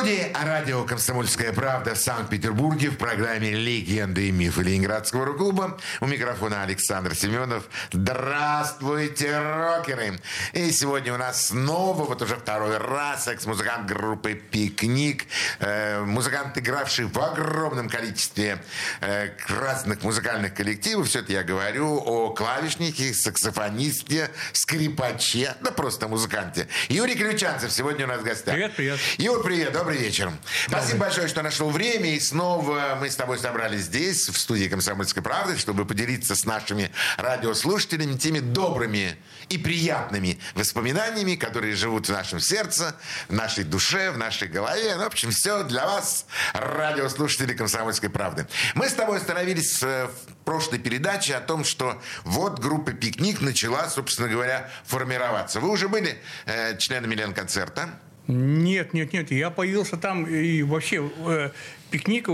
студии 0.00 0.32
радио 0.32 0.82
«Комсомольская 0.84 1.52
правда» 1.52 1.94
в 1.94 1.98
Санкт-Петербурге 1.98 2.88
в 2.88 2.96
программе 2.96 3.50
«Легенды 3.50 4.28
и 4.28 4.30
мифы 4.30 4.62
Ленинградского 4.62 5.26
рок-клуба». 5.26 5.78
У 6.00 6.06
микрофона 6.06 6.62
Александр 6.62 7.14
Семенов. 7.14 7.64
Здравствуйте, 7.92 9.38
рокеры! 9.38 10.18
И 10.54 10.70
сегодня 10.70 11.12
у 11.12 11.18
нас 11.18 11.48
снова, 11.48 12.04
вот 12.04 12.22
уже 12.22 12.36
второй 12.36 12.78
раз, 12.78 13.28
экс-музыкант 13.28 13.88
группы 13.88 14.32
«Пикник». 14.32 15.26
Э, 15.58 16.00
музыкант, 16.00 16.56
игравший 16.56 17.04
в 17.04 17.18
огромном 17.18 17.90
количестве 17.90 18.64
э, 19.02 19.32
разных 19.48 20.02
музыкальных 20.02 20.54
коллективов. 20.54 21.08
Все 21.08 21.18
это 21.18 21.32
я 21.32 21.42
говорю 21.42 21.98
о 21.98 22.30
клавишнике, 22.30 23.12
саксофонисте, 23.12 24.30
скрипаче, 24.54 25.56
да 25.60 25.70
просто 25.72 26.08
музыканте. 26.08 26.68
Юрий 26.88 27.16
Ключанцев 27.16 27.70
сегодня 27.70 28.06
у 28.06 28.08
нас 28.08 28.22
в 28.22 28.24
гостях. 28.24 28.54
Привет, 28.54 28.72
привет. 28.76 28.98
Юр, 29.18 29.42
привет 29.42 29.72
добрый 29.74 29.89
вечер. 29.96 30.32
Спасибо 30.66 31.00
большое, 31.00 31.28
что 31.28 31.42
нашел 31.42 31.70
время. 31.70 32.14
И 32.14 32.20
снова 32.20 32.98
мы 33.00 33.10
с 33.10 33.16
тобой 33.16 33.38
собрались 33.38 33.82
здесь, 33.82 34.28
в 34.28 34.38
студии 34.38 34.66
«Комсомольской 34.66 35.22
правды», 35.22 35.56
чтобы 35.58 35.84
поделиться 35.84 36.34
с 36.34 36.44
нашими 36.44 36.90
радиослушателями 37.16 38.16
теми 38.16 38.40
добрыми 38.40 39.16
и 39.48 39.58
приятными 39.58 40.38
воспоминаниями, 40.54 41.34
которые 41.34 41.74
живут 41.74 42.08
в 42.08 42.12
нашем 42.12 42.40
сердце, 42.40 42.94
в 43.28 43.32
нашей 43.32 43.64
душе, 43.64 44.10
в 44.10 44.18
нашей 44.18 44.48
голове. 44.48 44.96
Ну, 44.96 45.04
в 45.04 45.06
общем, 45.06 45.30
все 45.30 45.64
для 45.64 45.86
вас, 45.86 46.26
радиослушатели 46.52 47.54
«Комсомольской 47.54 48.10
правды». 48.10 48.46
Мы 48.74 48.88
с 48.88 48.92
тобой 48.92 49.18
остановились 49.18 49.82
э, 49.82 50.06
в 50.06 50.44
прошлой 50.44 50.78
передаче 50.78 51.34
о 51.34 51.40
том, 51.40 51.64
что 51.64 52.00
вот 52.24 52.58
группа 52.60 52.92
«Пикник» 52.92 53.40
начала, 53.40 53.88
собственно 53.88 54.28
говоря, 54.28 54.70
формироваться. 54.84 55.60
Вы 55.60 55.70
уже 55.70 55.88
были 55.88 56.18
э, 56.46 56.76
членами 56.78 57.14
Ленконцерта? 57.14 58.00
Нет, 58.30 58.94
нет, 58.94 59.12
нет. 59.12 59.30
Я 59.30 59.50
появился 59.50 59.96
там 59.96 60.24
и 60.24 60.62
вообще 60.62 61.10
э, 61.26 61.50
пикник 61.90 62.28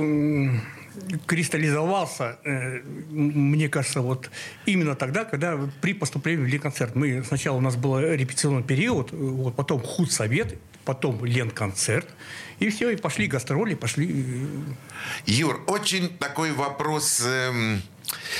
кристаллизовался, 1.26 2.38
э, 2.44 2.80
мне 3.10 3.68
кажется, 3.68 4.00
вот 4.00 4.30
именно 4.64 4.94
тогда, 4.94 5.24
когда 5.24 5.58
при 5.80 5.92
поступлении 5.92 6.42
в 6.42 6.46
Ленконцерт. 6.46 6.94
Мы 6.94 7.22
сначала 7.24 7.56
у 7.56 7.60
нас 7.60 7.76
был 7.76 7.98
репетиционный 7.98 8.62
период, 8.62 9.12
вот, 9.12 9.54
потом 9.54 9.82
худсовет, 9.82 10.58
потом 10.84 11.24
Ленконцерт, 11.24 12.06
и 12.60 12.70
все, 12.70 12.90
и 12.90 12.96
пошли 12.96 13.26
гастроли, 13.26 13.74
пошли... 13.74 14.24
Э, 14.24 14.46
Юр, 15.26 15.62
очень 15.66 16.08
такой 16.16 16.52
вопрос... 16.52 17.22
Эм 17.24 17.82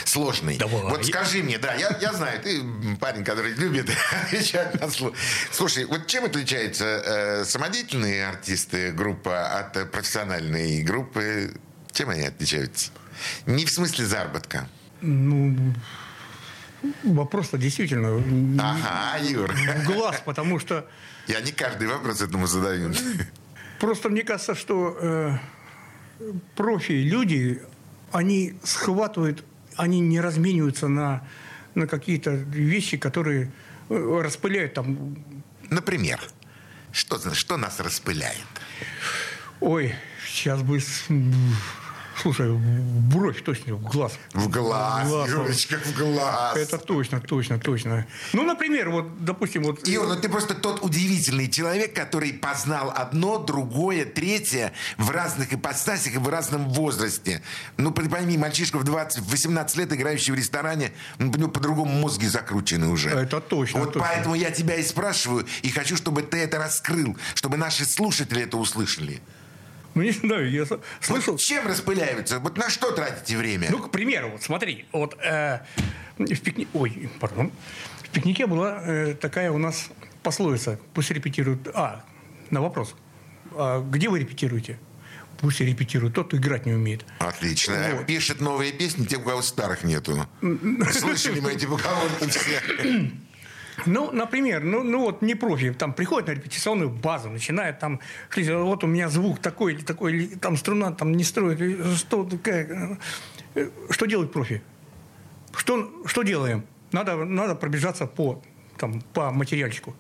сложный. 0.05 0.59
Давай. 0.59 0.83
Вот 0.83 1.05
скажи 1.07 1.43
мне, 1.43 1.59
да, 1.59 1.75
я, 1.75 1.97
я 2.01 2.13
знаю, 2.13 2.41
ты 2.41 2.63
парень, 3.01 3.25
который 3.25 3.53
любит 3.55 3.91
отвечать 4.25 4.81
на 4.81 4.91
слово. 4.91 5.15
Слушай, 5.53 5.85
вот 5.85 6.07
чем 6.07 6.25
отличаются 6.25 6.85
э, 6.85 7.45
самодеятельные 7.45 8.27
артисты 8.27 8.93
группа 8.93 9.59
от 9.59 9.91
профессиональной 9.91 10.83
группы? 10.83 11.55
Чем 11.93 12.11
они 12.11 12.27
отличаются? 12.27 12.91
Не 13.47 13.65
в 13.65 13.71
смысле 13.71 14.05
заработка. 14.05 14.69
Ну, 15.01 15.75
вопрос-то 17.03 17.59
действительно... 17.59 18.23
Ага, 18.63 19.25
Юр. 19.25 19.53
В 19.53 19.85
глаз, 19.85 20.23
потому 20.25 20.59
что... 20.59 20.87
Я 21.27 21.41
не 21.41 21.53
каждый 21.53 21.89
вопрос 21.89 22.21
этому 22.21 22.47
задаю. 22.47 22.93
Просто 23.81 24.09
мне 24.09 24.23
кажется, 24.23 24.55
что 24.55 24.97
э, 25.01 25.39
профи 26.55 26.93
люди, 26.93 27.63
они 28.13 28.55
схватывают 28.63 29.45
они 29.77 30.01
не 30.01 30.21
размениваются 30.21 30.89
на, 30.89 31.27
на 31.75 31.87
какие-то 31.87 32.31
вещи, 32.31 32.97
которые 32.97 33.53
э, 33.89 34.21
распыляют 34.23 34.75
там. 34.75 35.17
Например, 35.71 36.21
что, 36.93 37.35
что 37.35 37.57
нас 37.57 37.81
распыляет? 37.81 38.47
Ой, 39.61 39.95
сейчас 40.27 40.63
бы 40.63 40.81
Слушай, 42.23 42.51
бровь 42.53 43.43
точно, 43.43 43.75
в 43.75 43.83
глаз. 43.83 44.19
В 44.33 44.49
глаз, 44.49 45.07
в 45.07 45.09
глаз 45.09 45.29
Юрочка, 45.29 45.79
в 45.85 45.95
глаз. 45.97 46.57
Это 46.57 46.79
точно, 46.79 47.21
точно, 47.21 47.59
точно. 47.59 48.07
Ну, 48.33 48.45
например, 48.45 48.91
вот, 48.91 49.25
допустим, 49.25 49.65
вот... 49.65 49.87
Юр, 49.87 50.07
ну 50.07 50.17
ты 50.17 50.29
просто 50.29 50.55
тот 50.55 50.83
удивительный 50.83 51.49
человек, 51.51 51.95
который 51.95 52.33
познал 52.33 52.93
одно, 52.95 53.39
другое, 53.39 54.05
третье 54.05 54.73
в 54.97 55.11
разных 55.11 55.53
ипостасях 55.53 56.15
и 56.15 56.19
в 56.19 56.29
разном 56.29 56.71
возрасте. 56.71 57.43
Ну, 57.77 57.93
пойми, 57.93 58.39
мальчишка 58.39 58.79
в 58.79 58.85
20, 58.85 59.21
в 59.21 59.31
18 59.31 59.77
лет, 59.77 59.93
играющий 59.93 60.33
в 60.33 60.37
ресторане, 60.37 60.93
ну, 61.19 61.49
по-другому 61.49 62.01
мозги 62.01 62.27
закручены 62.27 62.89
уже. 62.89 63.11
Это 63.11 63.41
точно, 63.41 63.81
Вот 63.81 63.93
точно. 63.93 64.09
поэтому 64.09 64.35
я 64.35 64.51
тебя 64.51 64.77
и 64.77 64.83
спрашиваю, 64.83 65.47
и 65.63 65.69
хочу, 65.69 65.97
чтобы 65.97 66.23
ты 66.23 66.39
это 66.39 66.59
раскрыл, 66.59 67.17
чтобы 67.35 67.57
наши 67.57 67.85
слушатели 67.85 68.43
это 68.43 68.57
услышали. 68.57 69.21
Ну, 69.97 70.03
не 70.03 70.11
знаю, 70.11 70.51
я 70.51 70.67
слышал... 71.01 71.33
Вот 71.33 71.41
чем 71.41 71.67
распыляются? 71.67 72.39
Вот 72.39 72.59
на 72.59 72.69
что 72.69 72.93
тратите 72.93 73.39
время? 73.39 73.69
Ну, 73.71 73.79
к 73.79 73.91
примеру, 73.91 74.29
вот 74.29 74.43
смотри, 74.43 74.85
вот 74.93 75.17
э, 75.25 75.61
в 76.19 76.41
пикнике... 76.43 76.69
Ой, 76.75 77.11
пардон. 77.19 77.51
В 78.03 78.11
пикнике 78.11 78.47
была 78.47 78.83
э, 78.85 79.15
такая 79.15 79.51
у 79.51 79.57
нас 79.57 79.89
пословица. 80.23 80.79
Пусть 80.93 81.11
репетируют... 81.11 81.69
А, 81.73 82.05
на 82.51 82.61
вопрос. 82.61 82.95
А 83.53 83.81
где 83.81 84.11
вы 84.11 84.19
репетируете? 84.19 84.79
Пусть 85.39 85.61
репетируют 85.61 86.15
тот, 86.15 86.27
кто 86.27 86.37
играть 86.37 86.67
не 86.67 86.75
умеет. 86.75 87.07
Отлично. 87.19 87.95
Вот. 87.95 88.07
Пишет 88.07 88.43
новые 88.43 88.73
песни, 88.73 89.07
те, 89.07 89.17
у 89.17 89.23
кого 89.23 89.41
старых 89.41 89.83
нету. 89.83 90.29
Слышали 90.93 91.41
мы 91.41 91.53
эти 91.55 91.65
поговорки 91.65 92.29
все. 92.29 92.61
Ну, 93.85 94.11
например, 94.11 94.65
ну, 94.65 94.83
ну 94.83 95.01
вот 95.01 95.23
не 95.23 95.35
профи, 95.35 95.73
там 95.73 95.93
приходит 95.93 96.29
на 96.29 96.33
репетиционную 96.33 96.89
базу, 96.89 97.29
начинает 97.29 97.79
там, 97.79 98.01
вот 98.35 98.85
у 98.85 98.87
меня 98.87 99.09
звук 99.09 99.41
такой, 99.41 99.77
такой, 99.77 100.29
там 100.41 100.57
струна 100.57 100.93
там 100.93 101.13
не 101.13 101.25
строит, 101.25 101.59
что, 101.97 102.25
такая, 102.25 102.99
э, 103.55 103.69
что 103.91 104.07
делает 104.07 104.33
профи? 104.33 104.63
Что, 105.55 105.91
что 106.07 106.23
делаем? 106.23 106.65
Надо, 106.93 107.17
надо 107.25 107.55
пробежаться 107.55 108.07
по, 108.07 108.43
там, 108.79 109.03
по 109.13 109.31
материальчику. 109.31 109.95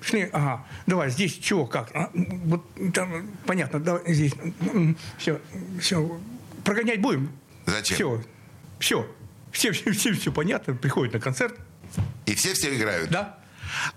Шли, 0.00 0.28
ага, 0.32 0.64
давай, 0.86 1.10
здесь 1.10 1.36
чего, 1.38 1.66
как? 1.66 1.90
А, 1.94 2.10
вот 2.14 2.64
там, 2.94 3.28
понятно, 3.46 3.80
давай, 3.80 4.12
здесь, 4.14 4.32
все, 5.18 5.40
все, 5.80 6.20
прогонять 6.64 7.00
будем? 7.00 7.30
Зачем? 7.66 7.96
Все, 7.96 8.22
все, 8.78 9.06
все, 9.50 9.72
все, 9.72 9.90
все, 9.92 10.12
все 10.12 10.32
понятно, 10.32 10.74
приходит 10.74 11.14
на 11.14 11.20
концерт, 11.20 11.58
и 12.26 12.34
все-все 12.34 12.74
играют? 12.74 13.10
Да. 13.10 13.38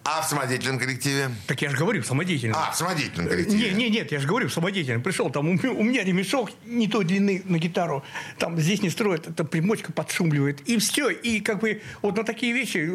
А 0.03 0.21
в 0.21 0.25
самодеятельном 0.25 0.79
коллективе? 0.79 1.31
Так 1.47 1.61
я 1.61 1.69
же 1.69 1.77
говорю, 1.77 2.01
в 2.01 2.05
самодеятельном. 2.05 2.57
А, 2.59 2.71
в 2.71 2.75
самодеятельном 2.75 3.29
коллективе. 3.29 3.71
Не, 3.71 3.75
не, 3.75 3.89
нет, 3.89 4.11
я 4.11 4.19
же 4.19 4.27
говорю, 4.27 4.49
в 4.49 4.53
самодеятельном. 4.53 5.01
Пришел, 5.01 5.29
там 5.29 5.47
у, 5.47 5.53
у 5.53 5.83
меня 5.83 6.03
ремешок 6.03 6.51
не 6.65 6.87
той 6.87 7.05
длины 7.05 7.41
на 7.45 7.57
гитару, 7.57 8.03
там 8.37 8.59
здесь 8.59 8.81
не 8.81 8.89
строят, 8.89 9.27
это 9.27 9.43
примочка 9.43 9.91
подшумливает. 9.91 10.61
И 10.61 10.77
все, 10.77 11.09
и 11.09 11.39
как 11.39 11.59
бы 11.59 11.81
вот 12.01 12.17
на 12.17 12.23
такие 12.23 12.53
вещи 12.53 12.89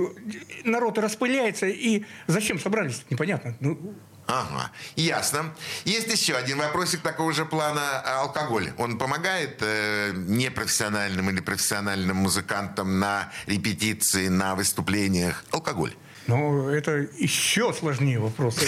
народ 0.65 0.99
распыляется, 0.99 1.67
и 1.67 2.05
зачем 2.27 2.59
собрались, 2.59 3.05
непонятно. 3.11 3.57
Ну, 3.61 3.95
Ага, 4.27 4.73
ясно. 4.97 5.55
Есть 5.85 6.11
еще 6.11 6.35
один 6.35 6.59
вопросик 6.59 7.01
такого 7.01 7.33
же 7.33 7.45
плана. 7.45 8.01
Алкоголь. 8.01 8.73
Он 8.77 8.99
помогает 8.99 9.59
э, 9.61 10.13
непрофессиональным 10.15 11.31
или 11.31 11.41
профессиональным 11.41 12.17
музыкантам 12.17 12.99
на 12.99 13.33
репетиции, 13.47 14.27
на 14.29 14.57
выступлениях? 14.57 15.45
Алкоголь. 15.53 15.95
Ну, 16.27 16.69
это 16.69 17.07
еще 17.19 17.73
сложнее 17.73 18.19
вопрос. 18.19 18.59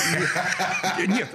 Нет, 1.07 1.29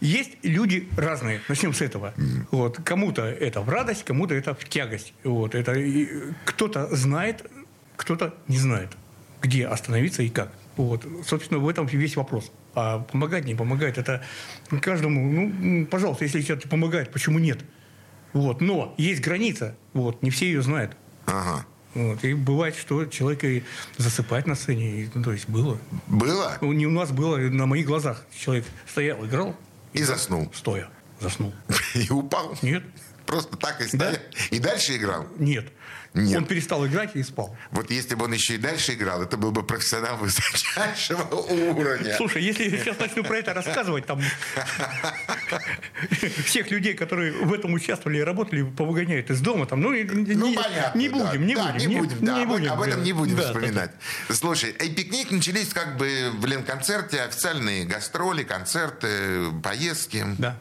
есть 0.00 0.32
люди 0.42 0.90
разные. 0.96 1.40
Начнем 1.48 1.72
с 1.72 1.80
этого. 1.80 2.12
Вот. 2.50 2.78
Кому-то 2.84 3.22
это 3.22 3.62
в 3.62 3.68
радость, 3.70 4.04
кому-то 4.04 4.34
это 4.34 4.54
в 4.54 4.68
тягость. 4.68 5.14
Вот. 5.24 5.54
Это 5.54 5.74
кто-то 6.44 6.94
знает, 6.94 7.50
кто-то 7.96 8.34
не 8.46 8.58
знает, 8.58 8.90
где 9.40 9.66
остановиться 9.66 10.22
и 10.22 10.28
как. 10.28 10.52
Вот. 10.76 11.06
Собственно, 11.26 11.60
в 11.60 11.68
этом 11.68 11.86
весь 11.86 12.16
вопрос. 12.16 12.50
А 12.74 13.00
помогать, 13.00 13.44
не 13.44 13.54
помогать, 13.54 13.98
это 13.98 14.22
каждому, 14.80 15.48
ну, 15.48 15.86
пожалуйста, 15.86 16.24
если 16.24 16.42
человек 16.42 16.68
помогает, 16.68 17.12
почему 17.12 17.38
нет? 17.38 17.60
Вот. 18.32 18.60
Но 18.60 18.94
есть 18.98 19.20
граница, 19.20 19.76
вот, 19.92 20.22
не 20.22 20.30
все 20.30 20.46
ее 20.46 20.62
знают. 20.62 20.96
Ага. 21.26 21.64
Вот. 21.94 22.24
И 22.24 22.34
бывает, 22.34 22.74
что 22.74 23.06
человек 23.06 23.44
и 23.44 23.62
засыпает 23.96 24.46
на 24.46 24.56
сцене. 24.56 25.02
И, 25.02 25.10
ну, 25.14 25.22
то 25.22 25.32
есть 25.32 25.48
было. 25.48 25.78
Было? 26.08 26.58
Ну, 26.60 26.72
не 26.72 26.86
у 26.86 26.90
нас 26.90 27.12
было, 27.12 27.36
на 27.36 27.66
моих 27.66 27.86
глазах 27.86 28.24
человек 28.36 28.64
стоял, 28.86 29.24
играл. 29.24 29.56
И 29.92 30.02
заснул. 30.02 30.50
Стоя. 30.52 30.88
Заснул. 31.20 31.54
И 31.94 32.10
упал? 32.10 32.56
Нет. 32.62 32.82
просто 33.26 33.56
так 33.56 33.80
и 33.80 33.86
стоял. 33.86 34.16
И 34.50 34.58
дальше 34.58 34.96
играл? 34.96 35.26
Нет. 35.38 35.72
Нет. 36.14 36.38
Он 36.38 36.44
перестал 36.46 36.86
играть 36.86 37.16
и 37.16 37.22
спал. 37.24 37.56
Вот 37.72 37.90
если 37.90 38.14
бы 38.14 38.24
он 38.26 38.32
еще 38.32 38.54
и 38.54 38.58
дальше 38.58 38.94
играл, 38.94 39.22
это 39.22 39.36
был 39.36 39.50
бы 39.50 39.64
профессионал 39.64 40.16
высочайшего 40.20 41.22
уровня. 41.24 42.16
Слушай, 42.16 42.42
если 42.44 42.68
я 42.68 42.78
сейчас 42.78 42.98
начну 43.00 43.24
про 43.24 43.38
это 43.38 43.52
рассказывать, 43.52 44.06
там 44.06 44.20
всех 46.46 46.70
людей, 46.70 46.94
которые 46.94 47.32
в 47.32 47.52
этом 47.52 47.72
участвовали 47.74 48.18
и 48.18 48.22
работали, 48.22 48.62
повыгоняют 48.62 49.30
из 49.30 49.40
дома, 49.40 49.66
там, 49.66 49.80
ну, 49.80 49.90
Ну, 49.90 49.94
не, 50.50 50.54
понятно. 50.56 50.98
не 50.98 51.08
да. 51.08 51.16
будем, 51.26 51.46
не 51.46 51.54
Да, 51.54 51.72
будем. 51.72 51.88
не 51.90 51.96
будем, 51.98 52.24
да, 52.24 52.36
не 52.36 52.42
об- 52.44 52.48
будем, 52.48 52.72
об 52.72 52.80
этом 52.82 52.98
да. 53.00 53.04
не 53.04 53.12
будем 53.12 53.36
Да, 53.36 53.42
да, 53.42 53.48
вспоминать. 53.48 53.90
Слушай, 54.30 54.70
и 54.70 54.90
пикник 54.94 55.30
начались 55.30 55.68
как 55.70 55.96
бы 55.96 56.30
в 56.34 56.44
Ленконцерте, 56.46 57.22
официальные 57.22 57.84
гастроли, 57.86 58.44
концерты, 58.44 59.50
поездки. 59.62 60.24
Да. 60.38 60.56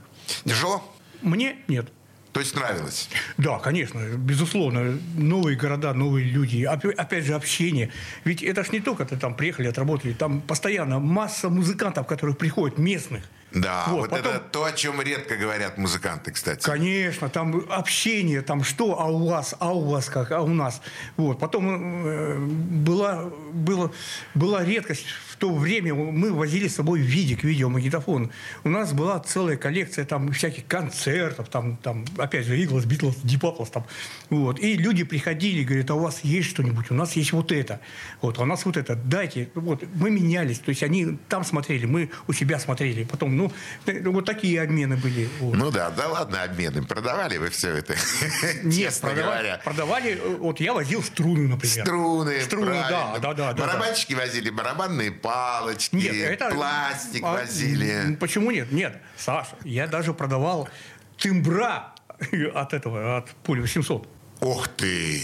Тяжело? 0.46 0.84
Мне 1.22 1.58
нет. 1.68 1.90
То 2.34 2.40
есть 2.40 2.56
нравилось? 2.56 3.10
Да, 3.38 3.60
конечно, 3.60 4.00
безусловно. 4.18 4.98
Новые 5.18 5.56
города, 5.56 5.94
новые 5.94 6.26
люди. 6.26 6.64
Опя- 6.66 6.94
Опять 6.94 7.26
же, 7.26 7.36
общение. 7.36 7.90
Ведь 8.26 8.42
это 8.44 8.64
ж 8.64 8.72
не 8.72 8.80
только 8.80 9.06
ты 9.06 9.18
там 9.18 9.36
приехали, 9.36 9.68
отработали. 9.68 10.14
Там 10.14 10.42
постоянно 10.42 11.00
масса 11.00 11.50
музыкантов, 11.50 12.08
которые 12.08 12.36
приходят, 12.36 12.80
местных. 12.80 13.24
Да, 13.52 13.86
вот, 13.90 14.10
потом- 14.10 14.32
это 14.32 14.40
то, 14.40 14.64
о 14.66 14.72
чем 14.72 15.00
редко 15.00 15.36
говорят 15.36 15.78
музыканты, 15.78 16.32
кстати. 16.32 16.64
Конечно, 16.66 17.30
там 17.30 17.64
общение, 17.70 18.42
там 18.42 18.64
что, 18.64 19.00
а 19.00 19.06
у 19.06 19.28
вас, 19.28 19.54
а 19.60 19.72
у 19.74 19.82
вас 19.92 20.10
как, 20.10 20.32
а 20.32 20.42
у 20.42 20.48
нас. 20.48 20.82
Вот. 21.18 21.40
Потом 21.40 21.68
э, 22.08 22.38
была, 22.40 23.26
была, 23.54 23.92
была 24.34 24.66
редкость, 24.66 25.06
то 25.44 25.54
время 25.54 25.94
мы 25.94 26.32
возили 26.32 26.70
с 26.70 26.76
собой 26.76 27.02
видик, 27.02 27.44
видеомагнитофон. 27.44 28.32
У 28.64 28.70
нас 28.70 28.94
была 28.94 29.20
целая 29.20 29.58
коллекция 29.58 30.06
там 30.06 30.32
всяких 30.32 30.66
концертов, 30.68 31.50
там, 31.50 31.76
там 31.76 32.06
опять 32.18 32.46
же, 32.46 32.58
Иглас, 32.64 32.86
Битлз, 32.86 33.18
Дипаплас 33.24 33.70
там. 33.70 33.86
Вот. 34.30 34.58
И 34.62 34.78
люди 34.78 35.04
приходили, 35.04 35.66
говорят, 35.66 35.90
а 35.90 35.96
у 35.96 36.00
вас 36.00 36.22
есть 36.24 36.50
что-нибудь? 36.50 36.92
У 36.92 36.94
нас 36.94 37.18
есть 37.18 37.34
вот 37.34 37.52
это. 37.52 37.82
Вот, 38.22 38.40
а 38.40 38.44
у 38.44 38.46
нас 38.46 38.64
вот 38.64 38.78
это. 38.78 38.96
Дайте. 38.96 39.50
Вот. 39.54 39.84
Мы 39.96 40.12
менялись. 40.12 40.60
То 40.60 40.70
есть 40.70 40.82
они 40.82 41.18
там 41.28 41.44
смотрели, 41.44 41.86
мы 41.86 42.10
у 42.28 42.32
себя 42.32 42.58
смотрели. 42.58 43.04
Потом, 43.04 43.36
ну, 43.36 43.52
э, 43.86 44.02
вот 44.02 44.24
такие 44.24 44.62
обмены 44.62 44.96
были. 44.96 45.28
Вот. 45.42 45.58
Ну 45.58 45.72
да, 45.72 45.90
да 45.90 46.08
ладно, 46.08 46.42
обмены. 46.44 46.84
Продавали 46.84 47.36
вы 47.36 47.50
все 47.50 47.76
это? 47.76 47.96
Нет, 48.64 48.98
продавали, 49.02 49.60
продавали, 49.62 50.12
э, 50.12 50.38
вот 50.40 50.62
я 50.62 50.74
возил 50.74 51.04
струны, 51.04 51.50
например. 51.50 51.86
Струны, 51.86 52.42
Струны, 52.44 52.82
да, 52.90 53.20
да, 53.20 53.34
да. 53.34 53.54
Барабанщики 53.54 54.14
возили 54.14 54.50
барабанные 54.50 55.12
палочки, 55.34 55.96
Нет, 55.96 56.16
это... 56.16 56.50
пластик 56.50 57.24
а, 57.24 57.34
возили. 57.34 58.16
Почему 58.20 58.52
нет? 58.52 58.72
Нет, 58.72 59.02
Саша, 59.18 59.56
я 59.64 59.88
даже 59.88 60.14
продавал 60.14 60.70
тымбра 61.18 61.94
от 62.54 62.74
этого, 62.74 63.18
от 63.18 63.30
пули 63.44 63.62
800. 63.62 64.08
Ух 64.42 64.68
ты! 64.70 65.22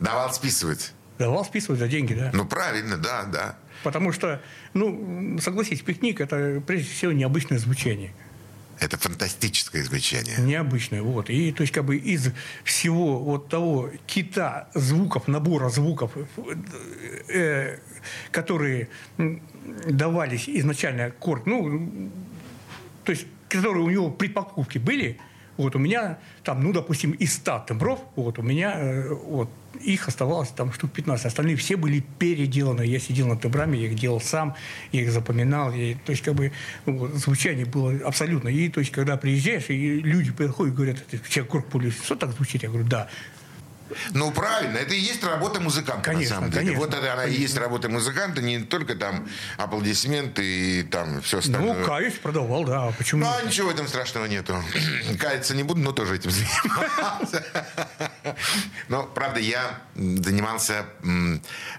Давал 0.00 0.32
списывать. 0.32 0.92
Давал 1.18 1.44
списывать 1.44 1.78
за 1.78 1.88
деньги, 1.88 2.14
да. 2.14 2.30
Ну 2.32 2.46
правильно, 2.46 2.96
да, 2.96 3.24
да. 3.24 3.56
Потому 3.82 4.12
что, 4.12 4.40
ну, 4.72 5.38
согласись, 5.40 5.82
пикник– 5.82 6.20
это 6.22 6.62
прежде 6.66 6.90
всего 6.90 7.12
необычное 7.12 7.58
звучание. 7.58 8.12
Это 8.80 8.98
фантастическое 8.98 9.82
звучание. 9.82 10.36
Необычное, 10.38 11.02
вот. 11.02 11.30
И 11.30 11.52
то 11.52 11.62
есть 11.62 11.72
как 11.72 11.84
бы 11.84 11.96
из 11.96 12.30
всего 12.64 13.18
вот 13.18 13.48
того 13.48 13.90
кита 14.06 14.68
звуков, 14.74 15.28
набора 15.28 15.68
звуков, 15.68 16.12
э, 17.28 17.78
которые 18.30 18.88
м, 19.18 19.42
давались 19.88 20.48
изначально 20.48 21.10
корт, 21.10 21.46
ну, 21.46 22.10
то 23.04 23.12
есть 23.12 23.26
которые 23.48 23.84
у 23.84 23.90
него 23.90 24.10
при 24.10 24.28
покупке 24.28 24.78
были, 24.78 25.18
вот 25.56 25.76
у 25.76 25.78
меня 25.78 26.18
там, 26.42 26.62
ну, 26.62 26.72
допустим, 26.72 27.12
из 27.12 27.34
100 27.34 27.66
тембров, 27.68 28.00
вот 28.16 28.38
у 28.38 28.42
меня 28.42 28.74
э, 28.76 29.08
вот 29.08 29.48
их 29.80 30.08
оставалось 30.08 30.50
там 30.50 30.72
штук 30.72 30.92
15. 30.92 31.26
Остальные 31.26 31.56
все 31.56 31.76
были 31.76 32.04
переделаны. 32.18 32.82
Я 32.82 32.98
сидел 32.98 33.28
над 33.28 33.40
тембрами, 33.40 33.76
я 33.76 33.86
их 33.86 33.94
делал 33.94 34.20
сам, 34.20 34.54
я 34.92 35.02
их 35.02 35.10
запоминал. 35.10 35.72
И, 35.72 35.94
то 35.94 36.10
есть, 36.10 36.22
как 36.22 36.34
бы, 36.34 36.52
ну, 36.86 36.98
вот, 36.98 37.14
звучание 37.14 37.66
было 37.66 37.94
абсолютно. 38.04 38.48
И, 38.48 38.68
то 38.68 38.80
есть, 38.80 38.92
когда 38.92 39.16
приезжаешь, 39.16 39.68
и 39.68 40.00
люди 40.00 40.32
приходят 40.32 40.74
и 40.74 40.76
говорят, 40.76 41.06
«Ты 41.06 41.20
человек 41.28 41.52
корпулис, 41.52 42.02
что 42.02 42.16
так 42.16 42.32
звучит? 42.32 42.62
Я 42.62 42.68
говорю, 42.68 42.86
да. 42.86 43.08
Ну, 44.12 44.30
правильно, 44.30 44.78
это 44.78 44.94
и 44.94 44.98
есть 45.00 45.22
работа 45.24 45.60
музыканта, 45.60 46.10
Конечно, 46.10 46.36
на 46.36 46.40
самом 46.40 46.50
деле. 46.50 46.64
конечно, 46.66 46.84
вот 46.84 46.94
это 46.94 47.12
она 47.12 47.24
и 47.24 47.34
есть 47.34 47.56
работа 47.56 47.88
музыканта, 47.88 48.42
не 48.42 48.60
только 48.60 48.94
там 48.94 49.28
аплодисменты 49.56 50.42
и 50.44 50.82
там 50.82 51.20
все 51.22 51.38
остальное. 51.38 51.74
Ну, 51.74 51.84
каюсь, 51.84 52.14
продавал, 52.14 52.64
да. 52.64 52.88
а 52.88 52.92
Почему? 52.92 53.24
Ну, 53.24 53.30
а 53.30 53.42
ничего 53.42 53.68
в 53.68 53.70
этом 53.70 53.86
страшного 53.88 54.26
нету. 54.26 54.56
Каяться 55.18 55.54
не 55.54 55.62
буду, 55.62 55.80
но 55.80 55.92
тоже 55.92 56.16
этим 56.16 56.30
занимался. 56.30 57.44
Но, 58.88 59.04
правда, 59.04 59.40
я 59.40 59.80
занимался 59.94 60.86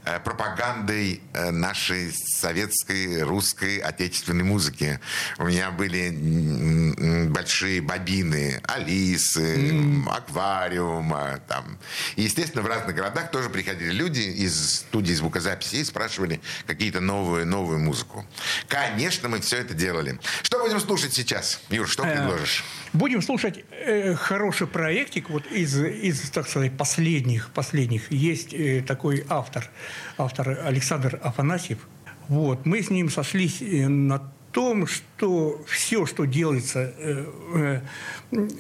э, 0.05 0.19
пропагандой 0.23 1.21
э, 1.33 1.51
нашей 1.51 2.11
советской, 2.11 3.23
русской, 3.23 3.77
отечественной 3.77 4.43
музыки. 4.43 4.99
У 5.37 5.45
меня 5.45 5.71
были 5.71 7.27
большие 7.29 7.81
бобины, 7.81 8.61
Алисы, 8.63 10.03
Аквариума, 10.07 11.39
там. 11.47 11.77
И, 12.15 12.23
естественно, 12.23 12.63
в 12.63 12.67
разных 12.67 12.95
городах 12.95 13.31
тоже 13.31 13.49
приходили 13.49 13.91
люди 13.91 14.21
из 14.21 14.79
студии 14.79 15.13
звукозаписи 15.13 15.75
и 15.77 15.83
спрашивали 15.83 16.41
какие-то 16.65 16.99
новые, 16.99 17.45
новую 17.45 17.79
музыку. 17.79 18.25
Конечно, 18.67 19.29
мы 19.29 19.41
все 19.41 19.57
это 19.57 19.73
делали. 19.73 20.19
Что 20.41 20.59
будем 20.59 20.79
слушать 20.79 21.13
сейчас? 21.13 21.59
Юр, 21.69 21.87
что 21.87 22.05
Э, 22.05 22.15
предложишь? 22.15 22.63
Будем 22.93 23.21
слушать 23.21 23.63
э, 23.71 24.15
хороший 24.15 24.67
проектик 24.67 25.29
вот 25.29 25.45
из, 25.47 25.77
из, 25.77 26.29
так 26.29 26.47
сказать, 26.47 26.77
последних, 26.77 27.49
последних. 27.51 28.11
Есть 28.11 28.53
э, 28.53 28.83
такой 28.85 29.25
автор, 29.29 29.69
автор 30.17 30.59
Александр 30.63 31.19
Афанасьев. 31.21 31.79
Вот, 32.27 32.65
мы 32.65 32.81
с 32.81 32.89
ним 32.89 33.09
сошлись 33.09 33.61
э, 33.61 33.87
на 33.87 34.31
том, 34.55 34.87
что 34.87 35.61
все, 35.67 36.05
что 36.05 36.23
делается 36.23 36.93
э, 36.97 37.25
э, 37.55 37.81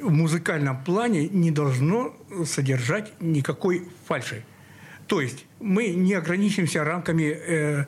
в 0.01 0.11
музыкальном 0.11 0.83
плане, 0.83 1.29
не 1.29 1.51
должно 1.51 2.13
содержать 2.45 3.13
никакой 3.21 3.87
фальши. 4.05 4.43
То 5.07 5.21
есть 5.21 5.45
мы 5.61 5.87
не 5.87 6.13
ограничимся 6.15 6.83
рамками 6.83 7.23
э, 7.23 7.85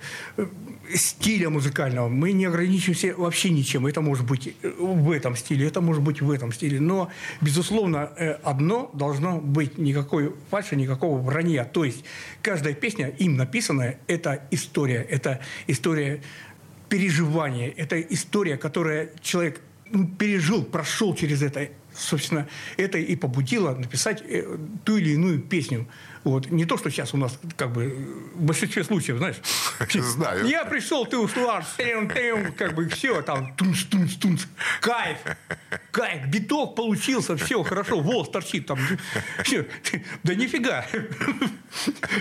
стиля 0.96 1.50
музыкального, 1.50 2.08
мы 2.08 2.32
не 2.32 2.46
ограничимся 2.46 3.14
вообще 3.18 3.50
ничем. 3.50 3.86
Это 3.88 4.00
может 4.00 4.26
быть 4.26 4.56
э, 4.64 4.72
в 4.80 5.12
этом 5.12 5.36
стиле, 5.36 5.68
это 5.68 5.82
может 5.82 6.02
быть 6.02 6.22
в 6.22 6.32
этом 6.32 6.54
стиле. 6.54 6.80
Но, 6.80 7.10
безусловно, 7.42 8.04
одно 8.44 8.90
должно 8.94 9.42
быть 9.42 9.78
никакой 9.78 10.34
фальши, 10.50 10.78
никакого 10.78 11.20
вранья. 11.20 11.66
То 11.66 11.84
есть 11.84 12.06
каждая 12.42 12.74
песня, 12.74 13.10
им 13.20 13.36
написанная, 13.36 14.00
это 14.08 14.48
история. 14.52 15.06
Это 15.10 15.42
история 15.68 16.22
переживания. 16.90 17.74
Это 17.76 18.00
история, 18.02 18.58
которая 18.58 19.12
человек 19.22 19.62
ну, 19.92 20.08
пережил, 20.08 20.64
прошел 20.64 21.16
через 21.16 21.42
это. 21.42 21.70
Собственно, 21.94 22.48
это 22.78 22.98
и 22.98 23.16
побудило 23.16 23.74
написать 23.74 24.22
э, 24.22 24.58
ту 24.84 24.98
или 24.98 25.12
иную 25.12 25.40
песню. 25.40 25.88
Вот. 26.28 26.52
Не 26.52 26.66
то, 26.66 26.78
что 26.78 26.90
сейчас 26.90 27.14
у 27.14 27.18
нас 27.18 27.40
как 27.56 27.72
бы 27.72 27.88
в 28.36 28.42
большинстве 28.44 28.84
случаев, 28.84 29.18
знаешь. 29.18 29.38
Знаю. 29.94 30.46
Я 30.46 30.66
пришел, 30.66 31.06
ты 31.06 31.18
ушла, 31.18 31.64
тем, 31.78 32.10
тем, 32.10 32.52
как 32.52 32.76
бы 32.76 32.90
все, 32.90 33.22
там, 33.22 33.54
тунц, 33.56 33.84
тунц, 33.86 34.16
тунц. 34.16 34.44
Кайф, 34.82 35.18
кайф, 35.92 36.26
биток 36.28 36.76
получился, 36.76 37.38
все, 37.38 37.64
хорошо, 37.64 38.02
волос 38.02 38.30
торчит 38.30 38.66
там. 38.66 38.78
Всё. 39.44 39.64
Да 40.24 40.36
нифига. 40.36 40.86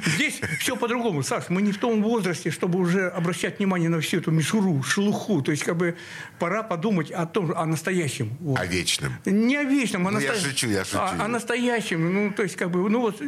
Здесь 0.07 0.41
все 0.61 0.77
по-другому. 0.77 1.23
Саш, 1.25 1.49
мы 1.49 1.63
не 1.63 1.73
в 1.73 1.79
том 1.79 2.03
возрасте, 2.03 2.51
чтобы 2.53 2.79
уже 2.79 3.09
обращать 3.09 3.59
внимание 3.59 3.89
на 3.89 4.01
всю 4.01 4.19
эту 4.19 4.31
мишуру, 4.31 4.83
шелуху. 4.85 5.43
То 5.43 5.51
есть, 5.51 5.65
как 5.65 5.77
бы, 5.77 5.97
пора 6.39 6.63
подумать 6.63 7.11
о 7.11 7.27
том, 7.27 7.53
о 7.57 7.67
настоящем. 7.67 8.37
Вот. 8.41 8.59
О 8.61 8.67
вечном. 8.67 9.13
Не 9.25 9.57
о 9.57 9.65
вечном, 9.65 10.07
а 10.07 10.11
Ну, 10.13 10.21
я 10.21 10.33
настоя- 10.33 10.51
шучу, 10.51 10.69
я 10.69 10.85
шучу. 10.85 10.99
А, 10.99 11.25
о 11.25 11.29
настоящем. 11.29 12.15
Ну, 12.15 12.31
то 12.33 12.43
есть, 12.45 12.55
как 12.57 12.71
бы, 12.71 12.89
ну 12.89 13.01
вот 13.01 13.21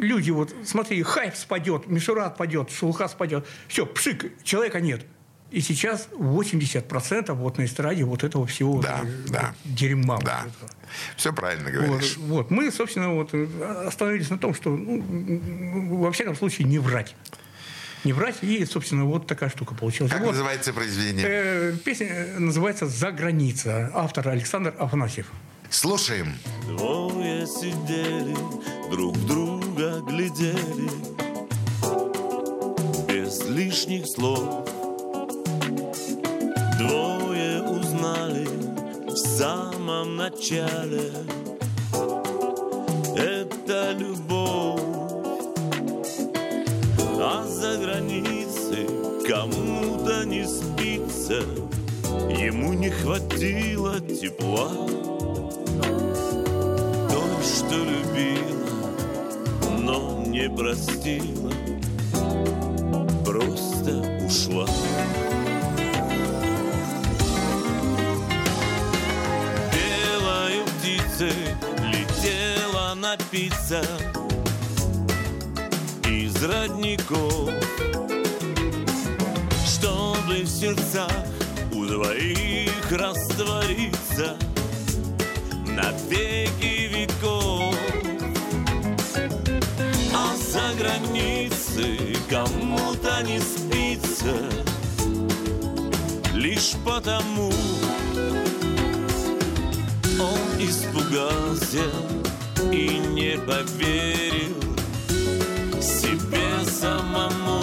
люди, 0.00 0.30
вот, 0.30 0.54
смотри, 0.64 1.02
хайп 1.02 1.34
спадет, 1.36 1.86
мишура 1.86 2.26
отпадет, 2.26 2.70
шелуха 2.70 3.08
спадет. 3.08 3.46
Все, 3.68 3.86
пшик, 3.86 4.42
человека 4.42 4.80
нет. 4.80 5.04
И 5.50 5.60
сейчас 5.62 6.08
80% 6.12 7.32
вот 7.32 7.56
на 7.58 7.64
эстраде 7.64 8.04
вот 8.04 8.22
этого 8.22 8.46
всего 8.46 8.82
Да, 8.82 9.00
э, 9.02 9.06
да. 9.28 9.54
дерьма. 9.64 10.16
вот 10.16 10.24
Да. 10.24 10.40
этого. 10.40 10.70
Все 11.16 11.32
правильно 11.32 11.70
Вот, 11.70 11.86
говоришь. 11.88 12.16
вот. 12.18 12.50
Мы, 12.50 12.70
собственно, 12.70 13.14
вот 13.14 13.30
э, 13.32 13.84
остановились 13.86 14.28
на 14.28 14.38
том, 14.38 14.54
что, 14.54 14.70
ну, 14.70 15.96
во 16.02 16.12
всяком 16.12 16.36
случае, 16.36 16.66
не 16.68 16.78
врать. 16.78 17.14
Не 18.04 18.12
врать, 18.12 18.36
и, 18.42 18.64
собственно, 18.66 19.04
вот 19.06 19.26
такая 19.26 19.48
штука 19.48 19.74
получилась. 19.74 20.12
Как 20.12 20.20
Вот. 20.20 20.32
называется 20.32 20.72
произведение? 20.74 21.24
Э, 21.26 21.76
Песня 21.82 22.08
э, 22.08 22.38
называется 22.38 22.86
«За 22.86 23.10
граница». 23.10 23.90
Автор 23.94 24.28
Александр 24.28 24.74
Афанасьев. 24.78 25.26
Слушаем. 25.70 26.34
Двое 26.66 27.46
сидели, 27.46 28.36
друг 28.90 29.16
друга 29.26 29.57
друга 29.78 30.00
глядели 30.00 30.90
Без 33.06 33.44
лишних 33.48 34.06
слов. 34.06 34.64
Двое 36.78 37.62
узнали 37.62 38.48
в 39.06 39.16
самом 39.16 40.16
начале. 40.16 41.12
Это 43.16 43.92
любовь 43.92 44.80
А 47.20 47.44
за 47.46 47.76
границей 47.78 48.86
кому-то 49.28 50.24
не 50.24 50.44
спится. 50.46 51.42
Ему 52.30 52.72
не 52.72 52.90
хватило 52.90 54.00
тепла. 54.00 54.70
Тот, 57.10 57.44
что 57.44 57.76
любил 57.76 58.57
не 60.38 60.48
простила, 60.50 61.52
просто 63.24 64.24
ушла. 64.24 64.66
Белой 69.72 70.62
птицей 70.78 71.32
летела 71.92 72.94
напиться 72.94 73.82
из 76.04 76.44
родников, 76.44 77.50
чтобы 79.66 80.42
в 80.42 80.48
сердцах 80.48 81.10
у 81.72 81.84
двоих 81.84 82.92
раствориться 82.92 84.36
на 85.66 85.92
границей 91.78 92.16
кому-то 92.28 93.22
не 93.22 93.40
спится 93.40 94.34
Лишь 96.34 96.74
потому 96.84 97.52
он 100.20 100.38
испугался 100.58 101.84
и 102.72 102.98
не 102.98 103.38
поверил 103.38 104.56
себе 105.80 106.64
самому. 106.68 107.62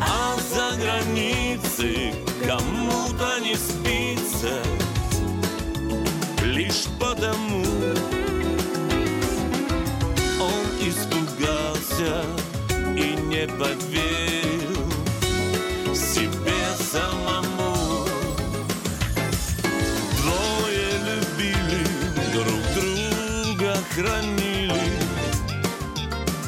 А 0.00 0.36
за 0.52 0.76
границей 0.80 2.14
кому-то 2.46 3.38
не 3.40 3.54
спится 3.54 4.62
Лишь 6.42 6.86
потому 6.98 7.09
не 13.40 13.46
поверил 13.46 14.76
себе 15.94 16.60
самому. 16.92 18.06
Двое 20.18 20.90
любили, 21.08 21.82
друг 22.34 22.62
друга 22.74 23.76
хранили 23.94 24.92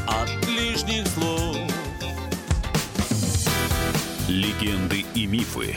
от 0.07 0.49
лишних 0.49 1.07
слов. 1.09 1.57
Легенды 4.29 5.05
и 5.15 5.27
мифы 5.27 5.77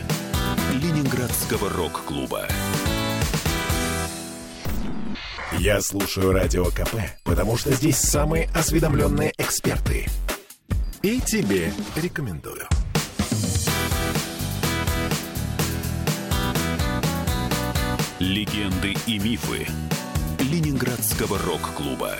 Ленинградского 0.73 1.69
рок-клуба. 1.69 2.47
Я 5.59 5.81
слушаю 5.81 6.33
Радио 6.33 6.65
КП, 6.65 6.95
потому 7.23 7.55
что 7.55 7.71
здесь 7.71 7.97
самые 7.97 8.49
осведомленные 8.53 9.33
эксперты. 9.37 10.07
И 11.05 11.21
тебе 11.21 11.71
рекомендую. 11.95 12.67
Легенды 18.17 18.95
и 19.05 19.19
мифы 19.19 19.67
Ленинградского 20.39 21.37
рок-клуба. 21.37 22.15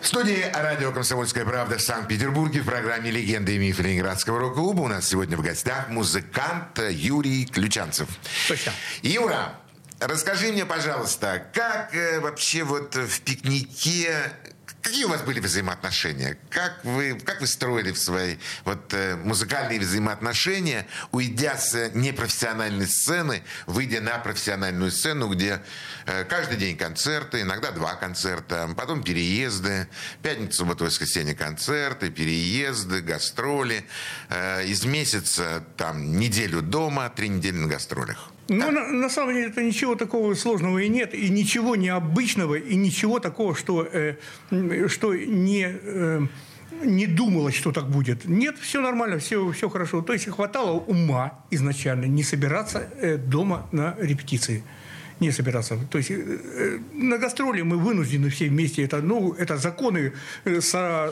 В 0.00 0.06
студии 0.06 0.44
радио 0.54 0.92
«Комсомольская 0.92 1.44
правда» 1.44 1.76
в 1.76 1.82
Санкт-Петербурге 1.82 2.60
в 2.60 2.66
программе 2.66 3.10
«Легенды 3.10 3.56
и 3.56 3.58
мифы 3.58 3.82
Ленинградского 3.82 4.38
рок-клуба» 4.38 4.82
у 4.82 4.86
нас 4.86 5.08
сегодня 5.08 5.36
в 5.36 5.42
гостях 5.42 5.88
музыкант 5.88 6.78
Юрий 6.88 7.46
Ключанцев. 7.46 8.08
Точно. 8.46 8.70
Юра, 9.02 9.54
расскажи 9.98 10.52
мне, 10.52 10.64
пожалуйста, 10.64 11.44
как 11.52 11.96
э, 11.96 12.20
вообще 12.20 12.62
вот 12.62 12.94
в 12.94 13.22
пикнике 13.22 14.30
Какие 14.88 15.04
у 15.04 15.10
вас 15.10 15.20
были 15.20 15.38
взаимоотношения? 15.38 16.38
Как 16.48 16.82
вы, 16.82 17.20
как 17.22 17.42
вы 17.42 17.46
строили 17.46 17.92
свои 17.92 18.36
вот, 18.64 18.94
э, 18.94 19.16
музыкальные 19.16 19.80
взаимоотношения, 19.80 20.86
уйдя 21.12 21.58
с 21.58 21.90
непрофессиональной 21.92 22.86
сцены, 22.86 23.42
выйдя 23.66 24.00
на 24.00 24.16
профессиональную 24.16 24.90
сцену, 24.90 25.28
где 25.28 25.60
э, 26.06 26.24
каждый 26.24 26.56
день 26.56 26.78
концерты, 26.78 27.42
иногда 27.42 27.70
два 27.70 27.96
концерта, 27.96 28.66
потом 28.78 29.02
переезды, 29.02 29.88
пятница, 30.22 30.56
суббота, 30.60 30.84
воскресенье 30.84 31.34
концерты, 31.34 32.08
переезды, 32.08 33.02
гастроли, 33.02 33.84
э, 34.30 34.64
из 34.64 34.86
месяца 34.86 35.62
там 35.76 36.18
неделю 36.18 36.62
дома, 36.62 37.12
три 37.14 37.28
недели 37.28 37.56
на 37.56 37.68
гастролях. 37.68 38.30
Ну, 38.48 38.70
на, 38.70 38.88
на 38.88 39.08
самом 39.10 39.34
деле, 39.34 39.48
это 39.48 39.62
ничего 39.62 39.94
такого 39.94 40.34
сложного 40.34 40.78
и 40.78 40.88
нет, 40.88 41.14
и 41.14 41.28
ничего 41.28 41.76
необычного, 41.76 42.54
и 42.54 42.76
ничего 42.76 43.20
такого, 43.20 43.54
что, 43.54 43.86
э, 43.92 44.16
что 44.88 45.14
не, 45.14 45.68
э, 45.68 46.20
не 46.82 47.06
думалось, 47.06 47.54
что 47.54 47.72
так 47.72 47.90
будет. 47.90 48.24
Нет, 48.24 48.56
все 48.58 48.80
нормально, 48.80 49.18
все, 49.18 49.50
все 49.52 49.68
хорошо. 49.68 50.00
То 50.00 50.14
есть 50.14 50.28
хватало 50.30 50.78
ума 50.78 51.44
изначально 51.50 52.06
не 52.06 52.22
собираться 52.22 52.88
э, 52.96 53.18
дома 53.18 53.68
на 53.72 53.94
репетиции. 53.98 54.64
Не 55.20 55.32
собираться. 55.32 55.76
То 55.90 55.98
есть 55.98 56.10
э, 56.10 56.14
э, 56.16 56.78
на 56.92 57.18
гастроли 57.18 57.62
мы 57.62 57.76
вынуждены 57.76 58.28
все 58.30 58.48
вместе. 58.48 58.84
Это, 58.84 59.02
ну, 59.02 59.32
это 59.32 59.56
законы 59.56 60.12
э, 60.44 60.60
со, 60.60 61.10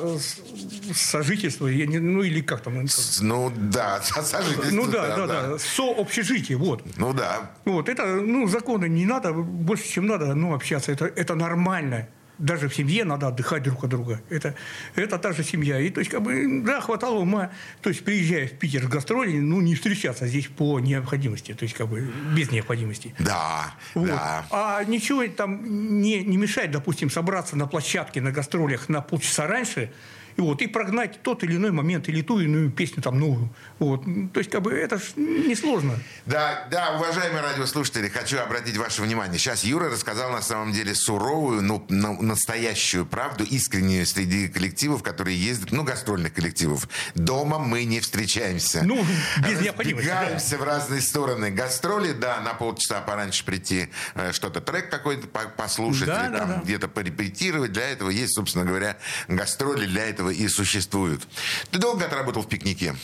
сожительства, 0.94 1.66
я 1.66 1.86
не- 1.86 1.98
ну 1.98 2.22
или 2.22 2.40
как 2.40 2.60
там. 2.60 2.86
Ну 3.20 3.52
да, 3.56 4.00
сожительство, 4.22 4.70
Ну 4.70 4.86
да, 4.86 5.16
да, 5.16 5.26
да, 5.26 5.58
сообщежитие, 5.58 6.56
вот. 6.58 6.82
Ну 6.98 7.12
да. 7.12 7.50
Вот, 7.64 7.88
это, 7.88 8.06
ну, 8.06 8.46
законы 8.48 8.88
не 8.88 9.06
надо, 9.06 9.32
больше, 9.32 9.88
чем 9.88 10.06
надо, 10.06 10.34
ну, 10.34 10.54
общаться. 10.54 10.92
Это, 10.92 11.06
это 11.06 11.34
нормально. 11.34 12.08
Даже 12.38 12.68
в 12.68 12.74
семье 12.74 13.04
надо 13.04 13.28
отдыхать 13.28 13.62
друг 13.62 13.84
от 13.84 13.90
друга. 13.90 14.20
Это, 14.28 14.54
это 14.94 15.18
та 15.18 15.32
же 15.32 15.42
семья. 15.42 15.80
И, 15.80 15.90
то 15.90 16.00
есть, 16.00 16.10
как 16.10 16.22
бы, 16.22 16.62
да, 16.62 16.80
хватало 16.80 17.18
ума, 17.18 17.50
то 17.80 17.88
есть, 17.88 18.04
приезжая 18.04 18.46
в 18.46 18.52
Питер 18.52 18.84
с 18.84 18.88
гастролей, 18.88 19.40
ну, 19.40 19.60
не 19.60 19.74
встречаться 19.74 20.26
здесь 20.26 20.46
по 20.46 20.78
необходимости, 20.80 21.54
то 21.54 21.62
есть, 21.64 21.74
как 21.74 21.88
бы, 21.88 22.12
без 22.34 22.50
необходимости. 22.50 23.14
Да, 23.18 23.74
Вот. 23.94 24.08
да. 24.08 24.46
А 24.50 24.84
ничего 24.84 25.26
там 25.28 26.00
не, 26.00 26.22
не 26.22 26.36
мешает, 26.36 26.70
допустим, 26.70 27.10
собраться 27.10 27.56
на 27.56 27.66
площадке, 27.66 28.20
на 28.20 28.32
гастролях 28.32 28.88
на 28.88 29.00
полчаса 29.00 29.46
раньше, 29.46 29.90
и, 30.36 30.40
вот, 30.40 30.60
и 30.62 30.66
прогнать 30.66 31.22
тот 31.22 31.42
или 31.44 31.56
иной 31.56 31.70
момент, 31.70 32.08
или 32.08 32.22
ту 32.22 32.38
или 32.40 32.46
иную 32.46 32.70
песню 32.70 33.02
там 33.02 33.18
новую. 33.18 33.48
Вот. 33.78 34.04
То 34.32 34.40
есть, 34.40 34.50
как 34.50 34.62
бы, 34.62 34.72
это 34.72 34.98
ж 34.98 35.02
несложно. 35.16 35.98
Да, 36.26 36.66
да, 36.70 36.96
уважаемые 36.96 37.42
радиослушатели, 37.42 38.08
хочу 38.08 38.38
обратить 38.38 38.76
ваше 38.76 39.02
внимание. 39.02 39.38
Сейчас 39.38 39.64
Юра 39.64 39.90
рассказал 39.90 40.30
на 40.30 40.42
самом 40.42 40.72
деле 40.72 40.94
суровую, 40.94 41.62
ну, 41.62 41.84
настоящую 42.20 43.06
правду, 43.06 43.44
искреннюю 43.44 44.06
среди 44.06 44.48
коллективов, 44.48 45.02
которые 45.02 45.36
ездят, 45.42 45.72
ну, 45.72 45.84
гастрольных 45.84 46.34
коллективов. 46.34 46.88
Дома 47.14 47.58
мы 47.58 47.84
не 47.84 48.00
встречаемся. 48.00 48.82
Ну, 48.84 49.04
без 49.48 49.60
необходимости, 49.60 50.06
да. 50.08 50.14
Разбегаемся 50.20 50.58
в 50.58 50.62
разные 50.62 51.00
стороны. 51.00 51.50
Гастроли, 51.50 52.12
да, 52.12 52.40
на 52.40 52.54
полчаса 52.54 53.00
пораньше 53.00 53.44
прийти, 53.44 53.88
э, 54.14 54.32
что-то 54.32 54.60
трек 54.60 54.90
какой-то 54.90 55.26
по- 55.28 55.48
послушать, 55.48 56.06
Да, 56.06 56.26
или 56.26 56.32
да, 56.32 56.38
там 56.38 56.48
да. 56.48 56.60
где-то 56.62 56.88
порепетировать. 56.88 57.72
Для 57.72 57.88
этого 57.88 58.10
есть, 58.10 58.34
собственно 58.34 58.64
говоря, 58.64 58.96
гастроли 59.28 59.86
для 59.86 60.04
этого 60.06 60.25
и 60.34 60.48
существуют. 60.48 61.26
Ты 61.70 61.78
долго 61.78 62.04
отработал 62.06 62.42
в 62.42 62.48
пикнике? 62.48 62.94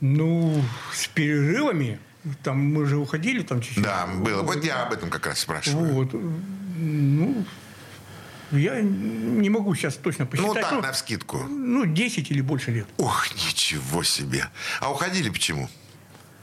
Ну, 0.00 0.62
с 0.92 1.08
перерывами, 1.08 1.98
там 2.42 2.58
мы 2.58 2.86
же 2.86 2.96
уходили 2.98 3.42
там 3.42 3.60
чуть-чуть. 3.60 3.82
Да, 3.82 4.06
было. 4.06 4.42
Вот 4.42 4.64
я 4.64 4.84
об 4.84 4.92
этом 4.92 5.10
как 5.10 5.26
раз 5.26 5.40
спрашиваю. 5.40 5.92
Вот. 5.92 6.10
Ну, 6.12 7.44
я 8.52 8.80
не 8.80 9.50
могу 9.50 9.74
сейчас 9.74 9.96
точно 9.96 10.24
Ну, 10.24 10.30
посчитать. 10.30 10.62
так, 10.62 10.72
Ну, 10.72 10.80
на 10.82 10.92
вскидку. 10.92 11.38
ну, 11.38 11.84
10 11.84 12.30
или 12.30 12.40
больше 12.40 12.70
лет. 12.70 12.86
Ух, 12.96 13.26
ничего 13.34 14.02
себе. 14.04 14.46
А 14.80 14.90
уходили 14.92 15.30
почему? 15.30 15.68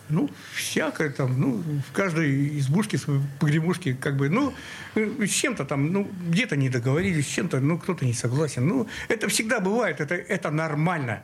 Ну, 0.10 0.30
всякое 0.54 1.10
там, 1.10 1.40
ну, 1.40 1.64
в 1.90 1.92
каждой 1.92 2.60
избушке, 2.60 3.00
погребушке, 3.40 3.94
как 3.94 4.18
бы, 4.18 4.30
ну, 4.30 4.54
э, 4.96 5.26
с 5.26 5.30
чем-то 5.30 5.66
там, 5.66 5.92
ну, 5.92 6.10
где-то 6.30 6.56
не 6.56 6.70
договорились, 6.70 7.26
с 7.26 7.30
чем-то, 7.30 7.60
ну, 7.60 7.80
кто-то 7.80 8.06
не 8.06 8.14
согласен. 8.14 8.68
Ну, 8.68 8.88
это 9.08 9.28
всегда 9.30 9.60
бывает, 9.60 10.00
это, 10.02 10.16
это 10.16 10.52
нормально. 10.52 11.24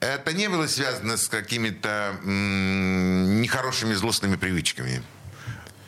Это 0.00 0.32
не 0.32 0.48
было 0.48 0.66
связано 0.66 1.16
с 1.16 1.28
какими-то 1.28 2.16
м, 2.24 3.40
нехорошими 3.40 3.94
злостными 3.94 4.34
привычками? 4.34 5.02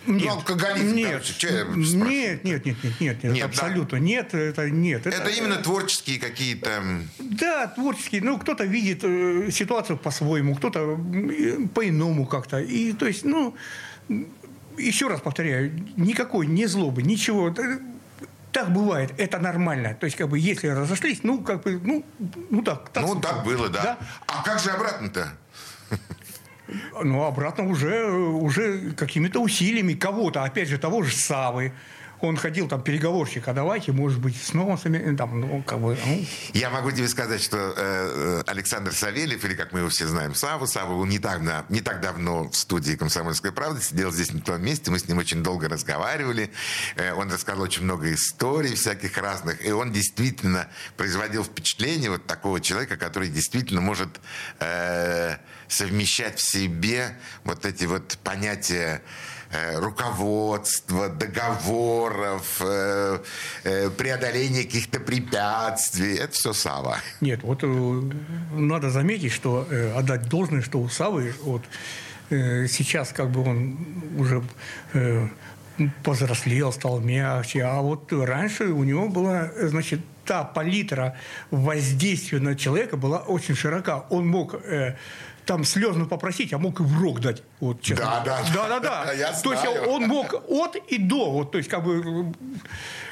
Ну, 0.06 0.30
алкоголизм, 0.30 0.94
нет, 0.94 1.11
короче, 1.11 1.49
спрашиваю? 1.49 1.76
нет, 1.76 2.44
нет, 2.44 2.66
нет, 2.66 2.76
нет, 2.82 3.00
нет, 3.00 3.23
нет, 3.23 3.32
Нет, 3.32 3.38
да? 3.40 3.44
абсолютно 3.46 3.96
нет, 3.96 4.34
это 4.34 4.70
нет. 4.70 5.06
Это 5.06 5.30
именно 5.30 5.56
творческие 5.56 6.18
какие-то... 6.18 6.82
Да, 7.18 7.66
творческий. 7.68 8.20
Ну, 8.20 8.38
кто-то 8.38 8.64
видит 8.64 9.00
э, 9.02 9.50
ситуацию 9.50 9.96
по-своему, 9.96 10.54
кто-то 10.56 10.99
э, 11.14 11.66
по-иному 11.75 12.26
как-то. 12.26 12.61
И, 12.61 12.92
то 12.92 13.06
есть, 13.06 13.25
ну, 13.25 13.54
еще 14.76 15.08
раз 15.08 15.20
повторяю, 15.20 15.73
никакой 15.96 16.46
не 16.46 16.66
злобы, 16.66 17.02
ничего. 17.02 17.49
Э, 17.50 17.78
так 18.52 18.73
бывает, 18.73 19.12
это 19.16 19.38
нормально. 19.38 19.96
То 19.99 20.06
есть, 20.06 20.16
как 20.16 20.28
бы, 20.28 20.38
если 20.38 20.68
разошлись, 20.68 21.20
ну, 21.23 21.42
как 21.42 21.62
бы, 21.62 21.80
ну, 21.82 22.04
ну 22.50 22.62
так. 22.62 22.90
так 22.90 23.02
Ну, 23.02 23.12
случилось. 23.12 23.37
так 23.37 23.44
было, 23.44 23.68
да. 23.68 23.99
А 24.26 24.42
как 24.42 24.61
же 24.61 24.70
обратно-то? 24.70 25.32
Ну, 27.02 27.23
обратно 27.25 27.68
уже, 27.68 28.06
уже 28.11 28.92
какими-то 28.92 29.40
усилиями 29.40 29.94
кого-то, 29.94 30.44
опять 30.44 30.68
же, 30.68 30.78
того 30.78 31.02
же 31.02 31.14
Савы. 31.14 31.73
Он 32.21 32.38
ходил 32.38 32.68
там 32.68 32.80
переговорщик, 32.80 33.49
а 33.49 33.52
давайте, 33.52 33.92
может 33.92 34.18
быть, 34.18 34.40
снова 34.40 34.76
сами- 34.78 35.14
там, 35.14 35.40
ну, 35.40 35.62
как 35.62 35.78
бы, 35.78 35.99
ну, 36.06 36.25
Я 36.54 36.71
могу 36.71 36.90
тебе 36.90 37.06
сказать, 37.09 37.42
что 37.42 37.59
э, 37.59 37.73
э, 37.76 38.42
Александр 38.47 38.92
Савельев, 38.94 39.44
или 39.44 39.52
как 39.54 39.73
мы 39.73 39.80
его 39.80 39.90
все 39.90 40.06
знаем, 40.06 40.35
Саву, 40.35 40.66
Саву 40.66 40.94
был 41.00 41.04
не 41.04 41.18
так, 41.18 41.42
на- 41.42 41.66
не 41.68 41.83
так 41.83 42.00
давно 42.00 42.49
в 42.49 42.56
студии 42.56 42.94
«Комсомольской 42.94 43.52
правды», 43.52 43.83
сидел 43.83 44.11
здесь 44.11 44.33
на 44.33 44.40
том 44.40 44.62
месте, 44.64 44.90
мы 44.90 45.00
с 45.00 45.06
ним 45.06 45.18
очень 45.18 45.42
долго 45.42 45.68
разговаривали, 45.68 46.50
Э, 46.97 47.12
он 47.12 47.30
рассказал 47.30 47.61
очень 47.62 47.83
много 47.83 48.11
историй 48.14 48.75
всяких 48.75 49.18
разных, 49.18 49.62
и 49.66 49.73
он 49.73 49.92
действительно 49.92 50.68
производил 50.97 51.44
впечатление 51.44 52.11
вот 52.11 52.25
такого 52.26 52.59
человека, 52.59 52.97
который 52.97 53.28
действительно 53.28 53.83
может 53.83 54.09
э, 54.61 55.37
совмещать 55.75 56.38
в 56.38 56.50
себе 56.50 57.16
вот 57.45 57.66
эти 57.66 57.85
вот 57.85 58.19
понятия 58.23 59.02
э, 59.50 59.78
руководства, 59.81 61.09
договоров, 61.09 62.61
э, 62.61 63.19
э, 63.64 63.90
преодоления 63.90 64.62
каких-то 64.62 65.00
препятствий. 65.00 66.16
Это 66.16 66.33
все 66.33 66.52
Сава. 66.52 66.99
Нет, 67.21 67.43
вот 67.43 67.62
надо 68.52 68.90
заметить, 68.90 69.33
что 69.33 69.66
отдать 69.97 70.28
должное, 70.28 70.62
что 70.62 70.78
у 70.78 70.88
Савы 70.88 71.35
вот, 71.43 71.62
сейчас 72.31 73.12
как 73.12 73.31
бы 73.31 73.43
он 73.43 73.76
уже 74.19 74.43
повзрослел, 76.04 76.73
стал 76.73 77.00
мягче, 77.00 77.64
а 77.64 77.81
вот 77.81 78.12
раньше 78.12 78.64
у 78.66 78.85
него 78.85 79.09
была, 79.09 79.50
значит, 79.57 80.00
та 80.25 80.45
палитра 80.45 81.16
воздействия 81.50 82.38
на 82.38 82.54
человека 82.54 82.97
была 82.97 83.19
очень 83.19 83.57
широка. 83.57 84.07
Он 84.09 84.26
мог 84.26 84.54
там 85.47 85.65
слезно 85.65 86.07
попросить, 86.07 86.53
а 86.53 86.59
мог 86.59 86.81
и 86.81 86.83
в 86.83 87.01
рог 87.01 87.21
дать. 87.21 87.43
Вот, 87.61 87.81
честно. 87.83 88.23
Да, 88.25 88.25
да, 88.25 88.45
да, 88.55 88.81
да, 88.81 89.05
да. 89.05 89.13
Я 89.13 89.33
То 89.33 89.53
есть 89.53 89.63
знаю. 89.65 89.89
он 89.89 90.03
мог 90.05 90.35
от 90.49 90.77
и 90.77 90.99
до, 90.99 91.31
вот, 91.31 91.53
то 91.53 91.59
есть 91.59 91.71
как 91.71 91.85
бы 91.85 92.33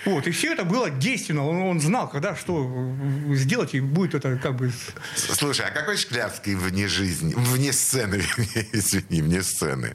вот, 0.04 0.26
и 0.26 0.30
все 0.30 0.52
это 0.52 0.64
было 0.64 0.90
действенно. 0.90 1.46
Он, 1.46 1.62
он 1.62 1.80
знал, 1.80 2.08
когда 2.08 2.34
что 2.34 2.92
сделать, 3.30 3.74
и 3.74 3.80
будет 3.80 4.14
это 4.14 4.36
как 4.36 4.56
бы... 4.56 4.72
Слушай, 5.14 5.66
а 5.66 5.70
какой 5.70 5.96
Шклярский 5.96 6.54
вне 6.54 6.88
жизни? 6.88 7.34
Вне 7.36 7.72
сцены, 7.72 8.16
извини, 8.72 9.22
вне 9.22 9.42
сцены. 9.42 9.94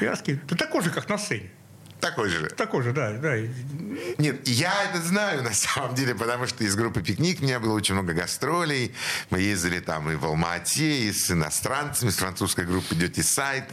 Вязкий. 0.00 0.38
Да 0.48 0.56
такой 0.56 0.82
же, 0.82 0.90
как 0.90 1.08
на 1.08 1.18
сцене. 1.18 1.50
Такой 2.00 2.30
же. 2.30 2.48
Такой 2.50 2.82
же, 2.82 2.92
да. 2.92 3.12
да. 3.12 3.36
Нет, 4.18 4.48
я 4.48 4.84
это 4.84 5.00
знаю 5.02 5.42
на 5.42 5.52
самом 5.52 5.94
деле, 5.94 6.14
потому 6.14 6.46
что 6.46 6.64
из 6.64 6.74
группы 6.74 7.02
«Пикник» 7.02 7.40
у 7.40 7.44
меня 7.44 7.60
было 7.60 7.74
очень 7.74 7.94
много 7.94 8.12
гастролей. 8.12 8.94
Мы 9.30 9.40
ездили 9.40 9.80
там 9.80 10.10
и 10.10 10.14
в 10.14 10.24
Алма-Ате, 10.24 11.08
и 11.08 11.12
с 11.12 11.30
иностранцами, 11.30 12.10
с 12.10 12.16
французской 12.16 12.64
группой 12.64 12.94
«Dirty 12.94 13.22
Side». 13.22 13.68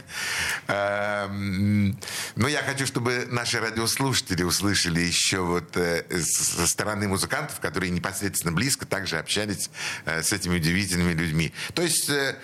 Эм, 0.66 1.98
Но 2.36 2.48
я 2.48 2.62
хочу, 2.62 2.86
чтобы 2.86 3.26
наши 3.30 3.60
радиослушатели 3.60 4.42
услышали 4.42 5.00
еще 5.00 5.40
вот 5.40 5.76
э, 5.76 6.04
со 6.20 6.66
стороны 6.66 7.08
музыкантов, 7.08 7.60
которые 7.60 7.90
непосредственно 7.90 8.52
близко 8.52 8.86
также 8.86 9.18
общались 9.18 9.70
э, 10.04 10.22
с 10.22 10.32
этими 10.32 10.56
удивительными 10.56 11.12
людьми. 11.12 11.52
То 11.74 11.82
есть 11.82 12.10
э, 12.10 12.36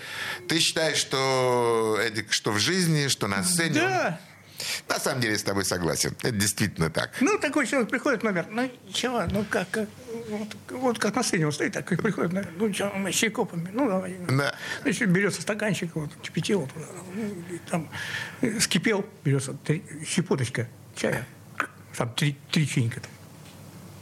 ты 0.48 0.58
считаешь, 0.60 0.98
что, 0.98 1.98
Эдик, 2.00 2.32
что 2.32 2.52
в 2.52 2.58
жизни, 2.58 3.08
что 3.08 3.26
на 3.26 3.44
сцене... 3.44 3.80
Да. 3.80 4.20
На 4.88 4.98
самом 4.98 5.20
деле 5.20 5.32
я 5.32 5.38
с 5.38 5.42
тобой 5.42 5.64
согласен. 5.64 6.16
Это 6.22 6.30
действительно 6.30 6.90
так. 6.90 7.10
Ну, 7.20 7.38
такой 7.38 7.66
человек 7.66 7.90
приходит 7.90 8.22
номер, 8.22 8.46
ну, 8.50 8.70
чего, 8.92 9.24
ну, 9.30 9.44
как, 9.48 9.70
как 9.70 9.88
вот, 10.28 10.56
вот 10.70 10.98
как 10.98 11.14
на 11.14 11.22
сцене 11.22 11.46
он 11.46 11.52
стоит, 11.52 11.72
так 11.72 11.90
и 11.92 11.96
приходит, 11.96 12.32
номер, 12.32 12.50
ну, 12.56 12.72
что, 12.72 12.90
мы 12.90 13.12
с 13.12 13.16
чайкопами, 13.16 13.70
ну, 13.72 13.88
давай. 13.88 14.16
Да. 14.28 14.54
Значит, 14.82 15.10
берется 15.10 15.42
стаканчик, 15.42 15.94
вот, 15.94 16.10
кипятил, 16.22 16.68
туда, 16.72 16.86
ну, 17.14 17.54
и 17.54 17.58
там 17.70 17.90
э, 18.40 18.60
скипел, 18.60 19.04
берется 19.24 19.54
три, 19.54 19.84
щепоточка 20.06 20.68
чая, 20.94 21.26
там 21.96 22.12
три, 22.14 22.36
три 22.50 22.68
чайника 22.68 23.00
там. 23.00 23.10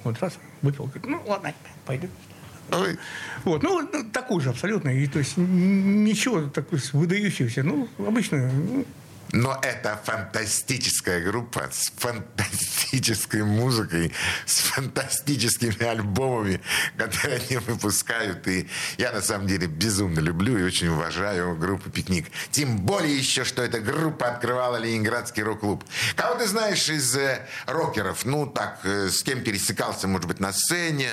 Вот 0.05 0.21
раз, 0.21 0.39
выпил, 0.63 0.85
говорит, 0.85 1.07
ну, 1.07 1.23
ладно, 1.27 1.55
пойду. 1.87 2.09
Ой. 2.71 2.99
Вот, 3.45 3.63
ну, 3.63 3.89
ну, 3.93 4.05
такой 4.11 4.41
же 4.41 4.51
абсолютно. 4.51 4.89
И 4.89 5.07
то 5.07 5.19
есть 5.19 5.37
ничего 5.37 6.49
такого 6.49 6.81
выдающегося. 6.93 7.63
Ну, 7.63 7.89
обычно 7.99 8.51
ну, 8.51 8.87
Но 9.33 9.59
это 9.63 9.99
фантастическая 10.05 11.21
группа 11.21 11.69
с 11.71 11.91
фантастической 11.97 13.43
музыкой, 13.43 14.13
с 14.45 14.59
фантастическими 14.59 15.83
альбомами, 15.85 16.61
которые 16.99 17.41
они 17.41 17.57
выпускают. 17.57 18.47
И 18.47 18.69
я 18.99 19.11
на 19.13 19.23
самом 19.23 19.47
деле 19.47 19.67
безумно 19.67 20.21
люблю 20.21 20.59
и 20.59 20.63
очень 20.63 20.89
уважаю 20.89 21.57
группу 21.57 21.89
«Пикник». 21.89 22.27
Тем 22.51 22.77
более 22.77 23.17
еще, 23.17 23.45
что 23.45 23.63
эта 23.63 23.81
группа 23.81 24.29
открывала 24.29 24.77
Ленинградский 24.77 25.43
рок-клуб. 25.43 25.83
Кого 26.15 26.35
ты 26.35 26.47
знаешь 26.47 26.91
из 26.91 27.17
э, 27.17 27.47
рокеров? 27.67 28.27
Ну, 28.27 28.47
так, 28.47 28.81
э, 28.85 29.09
с 29.09 29.23
кем 29.23 29.43
пересекался, 29.43 30.09
может 30.09 30.29
быть, 30.29 30.41
на 30.41 30.53
сцене? 30.53 31.09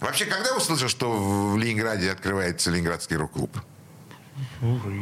Вообще, 0.00 0.24
когда 0.24 0.56
услышал, 0.56 0.88
что 0.88 1.12
в 1.52 1.56
Ленинграде 1.56 2.10
открывается 2.10 2.70
Ленинградский 2.72 3.14
рок-клуб? 3.14 3.56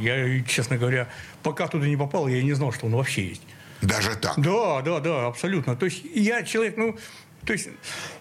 Я, 0.00 0.42
честно 0.44 0.76
говоря, 0.76 1.08
пока 1.42 1.68
туда 1.68 1.86
не 1.86 1.96
попал, 1.96 2.28
я 2.28 2.42
не 2.42 2.52
знал, 2.52 2.72
что 2.72 2.86
он 2.86 2.92
вообще 2.92 3.28
есть. 3.28 3.42
Даже 3.82 4.16
так? 4.16 4.34
Да, 4.38 4.82
да, 4.82 5.00
да, 5.00 5.26
абсолютно. 5.26 5.76
То 5.76 5.86
есть 5.86 6.02
я 6.14 6.42
человек, 6.42 6.76
ну, 6.76 6.96
то 7.44 7.52
есть 7.52 7.68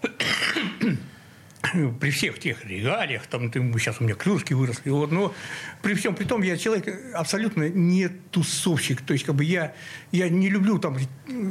при 2.00 2.12
всех 2.12 2.40
тех 2.40 2.64
регалиях, 2.66 3.28
там, 3.28 3.52
ты, 3.52 3.60
сейчас 3.74 4.00
у 4.00 4.04
меня 4.04 4.16
крылышки 4.16 4.54
выросли, 4.54 4.90
вот, 4.90 5.12
но 5.12 5.34
при 5.82 5.96
всем 5.96 6.16
при 6.16 6.26
том 6.26 6.42
я 6.44 6.58
человек 6.58 6.88
абсолютно 7.14 7.70
не 7.70 8.08
тусовщик, 8.08 9.02
то 9.02 9.14
есть 9.14 9.26
как 9.26 9.36
бы 9.36 9.44
я, 9.44 9.74
я 10.12 10.30
не 10.30 10.50
люблю 10.50 10.78
там 10.78 10.98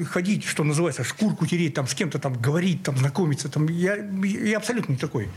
ходить, 0.04 0.44
что 0.44 0.64
называется, 0.64 1.04
шкурку 1.04 1.46
тереть, 1.46 1.74
там 1.74 1.86
с 1.86 1.94
кем-то 1.94 2.18
там 2.18 2.34
говорить, 2.34 2.82
там 2.82 2.96
знакомиться, 2.96 3.48
там, 3.48 3.68
я, 3.68 3.96
я 3.96 4.56
абсолютно 4.56 4.92
не 4.92 4.98
такой. 4.98 5.28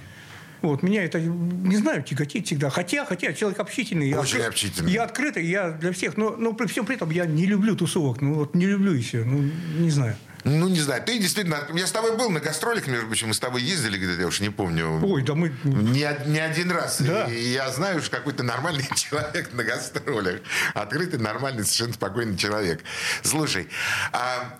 Вот, 0.62 0.84
меня 0.84 1.04
это, 1.04 1.20
не 1.20 1.78
знаю, 1.78 2.04
тяготит 2.04 2.46
всегда. 2.46 2.70
Хотя, 2.70 3.06
хотя 3.06 3.28
я 3.28 3.34
человек 3.34 3.60
общительный. 3.60 4.10
я 4.10 4.20
Очень 4.20 4.40
откры- 4.40 4.48
общительный. 4.48 4.92
Я 4.92 5.04
открытый, 5.04 5.46
я 5.46 5.72
для 5.72 5.92
всех. 5.92 6.18
Но, 6.18 6.36
но 6.38 6.54
при 6.54 6.68
всем 6.68 6.86
при 6.86 6.96
этом 6.96 7.10
я 7.12 7.26
не 7.26 7.46
люблю 7.46 7.76
тусовок. 7.76 8.22
Ну, 8.22 8.34
вот 8.34 8.56
не 8.56 8.66
люблю 8.66 8.94
и 8.94 9.02
все. 9.02 9.24
Ну, 9.24 9.50
не 9.78 9.90
знаю. 9.90 10.16
Ну, 10.44 10.68
не 10.70 10.80
знаю. 10.80 11.04
Ты 11.04 11.20
действительно... 11.20 11.60
Я 11.74 11.86
с 11.86 11.92
тобой 11.92 12.18
был 12.18 12.30
на 12.30 12.40
гастролях, 12.40 12.88
между 12.88 13.08
прочим, 13.08 13.28
мы 13.28 13.34
с 13.34 13.40
тобой 13.40 13.62
ездили 13.62 13.98
где-то, 13.98 14.22
я 14.22 14.28
уж 14.28 14.40
не 14.40 14.50
помню. 14.50 15.00
Ой, 15.06 15.22
да 15.22 15.36
мы... 15.36 15.52
Не, 15.64 16.10
не 16.28 16.40
один 16.40 16.72
раз. 16.72 17.02
Да. 17.02 17.26
И 17.26 17.52
я 17.52 17.70
знаю, 17.72 18.02
что 18.02 18.18
какой-то 18.18 18.44
нормальный 18.44 18.88
человек 18.96 19.52
на 19.54 19.64
гастролях. 19.64 20.42
Открытый, 20.74 21.20
нормальный, 21.20 21.64
совершенно 21.64 21.94
спокойный 21.94 22.38
человек. 22.38 22.82
Слушай, 23.22 23.68
а, 24.14 24.58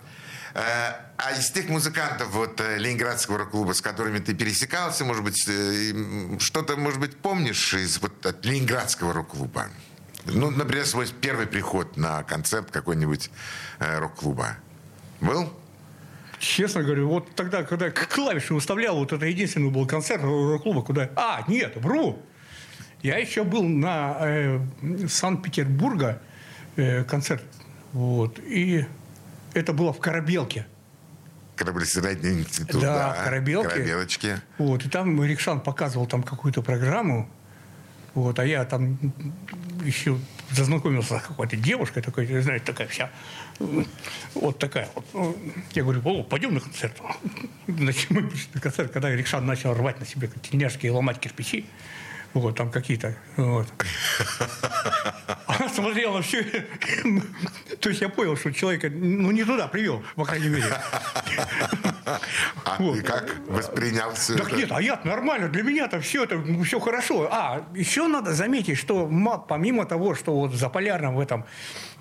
а, 0.54 1.00
а 1.16 1.32
из 1.32 1.50
тех 1.50 1.68
музыкантов 1.68 2.30
вот 2.30 2.60
э, 2.60 2.78
Ленинградского 2.78 3.38
рок-клуба, 3.38 3.72
с 3.72 3.80
которыми 3.80 4.18
ты 4.18 4.34
пересекался, 4.34 5.04
может 5.04 5.22
быть, 5.22 5.48
э, 5.48 6.38
что-то, 6.38 6.76
может 6.76 7.00
быть, 7.00 7.16
помнишь 7.16 7.74
из 7.74 8.00
вот 8.00 8.24
от 8.26 8.44
Ленинградского 8.44 9.12
рок-клуба? 9.12 9.66
Ну, 10.26 10.50
например, 10.50 10.86
свой 10.86 11.06
первый 11.20 11.46
приход 11.46 11.96
на 11.96 12.22
концерт 12.24 12.70
какой-нибудь 12.70 13.30
э, 13.78 13.98
рок-клуба. 13.98 14.56
Был? 15.20 15.52
Честно 16.38 16.82
говорю, 16.82 17.08
вот 17.08 17.34
тогда, 17.34 17.62
когда 17.62 17.90
к- 17.90 18.08
клавиши 18.08 18.54
выставлял, 18.54 18.96
вот 18.96 19.12
это 19.12 19.26
единственный 19.26 19.70
был 19.70 19.86
концерт 19.86 20.22
рок-клуба, 20.22 20.82
куда... 20.82 21.10
А, 21.16 21.44
нет, 21.48 21.76
вру. 21.76 22.22
Я 23.02 23.18
еще 23.18 23.44
был 23.44 23.62
на 23.62 24.16
э, 24.20 24.60
Санкт-Петербурга 25.08 26.20
э, 26.76 27.04
концерт. 27.04 27.42
Вот. 27.92 28.38
И 28.38 28.86
это 29.54 29.72
было 29.72 29.92
в 29.92 29.98
Корабелке. 29.98 30.66
Кораблестроительный 31.56 32.40
институт. 32.40 32.80
Да, 32.80 33.12
в 33.12 33.24
Корабелке. 33.24 33.68
Корабелочке. 33.68 34.40
Вот, 34.58 34.84
и 34.84 34.88
там 34.88 35.22
Рикшан 35.22 35.60
показывал 35.60 36.06
там 36.06 36.22
какую-то 36.22 36.62
программу, 36.62 37.28
вот, 38.14 38.38
а 38.38 38.44
я 38.44 38.64
там 38.64 38.98
еще 39.84 40.18
зазнакомился 40.50 41.18
с 41.18 41.22
какой-то 41.22 41.56
девушкой, 41.56 42.02
такой, 42.02 42.26
знаете, 42.40 42.64
такая 42.64 42.88
вся, 42.88 43.10
вот 44.34 44.58
такая 44.58 44.88
вот. 44.94 45.04
Ну, 45.12 45.36
Я 45.72 45.82
говорю, 45.82 46.00
о, 46.04 46.22
пойдем 46.24 46.54
на 46.54 46.60
концерт. 46.60 46.96
Значит, 47.68 48.10
мы 48.10 48.28
пришли 48.28 48.48
на 48.54 48.60
концерт, 48.60 48.90
когда 48.90 49.10
Рикшан 49.10 49.46
начал 49.46 49.74
рвать 49.74 50.00
на 50.00 50.06
себе 50.06 50.30
тельняшки 50.42 50.86
и 50.86 50.90
ломать 50.90 51.20
кирпичи, 51.20 51.66
вот, 52.34 52.56
там 52.56 52.70
какие-то, 52.70 53.14
вот. 53.36 53.66
Она 55.46 55.68
смотрела 55.68 56.16
на 56.16 56.22
все. 56.22 56.44
То 57.80 57.88
есть 57.88 58.00
я 58.00 58.08
понял, 58.08 58.36
что 58.36 58.52
человека, 58.52 58.88
ну, 58.90 59.30
не 59.30 59.44
туда 59.44 59.66
привел, 59.68 60.02
по 60.14 60.24
крайней 60.24 60.48
мере. 60.48 60.64
А 62.64 62.76
Вот. 62.78 62.96
ты 62.96 63.02
как 63.02 63.36
воспринял 63.46 64.12
все 64.14 64.36
Так 64.36 64.48
это? 64.48 64.56
нет, 64.56 64.72
а 64.72 64.80
я 64.82 65.00
нормально, 65.04 65.48
для 65.48 65.62
меня-то 65.62 66.00
все 66.00 66.24
это 66.24 66.42
все 66.64 66.80
хорошо. 66.80 67.28
А, 67.30 67.66
еще 67.74 68.06
надо 68.06 68.32
заметить, 68.34 68.78
что 68.78 69.06
помимо 69.48 69.84
того, 69.86 70.14
что 70.14 70.34
вот 70.34 70.52
в 70.52 70.56
Заполярном 70.56 71.16
в 71.16 71.20
этом 71.20 71.44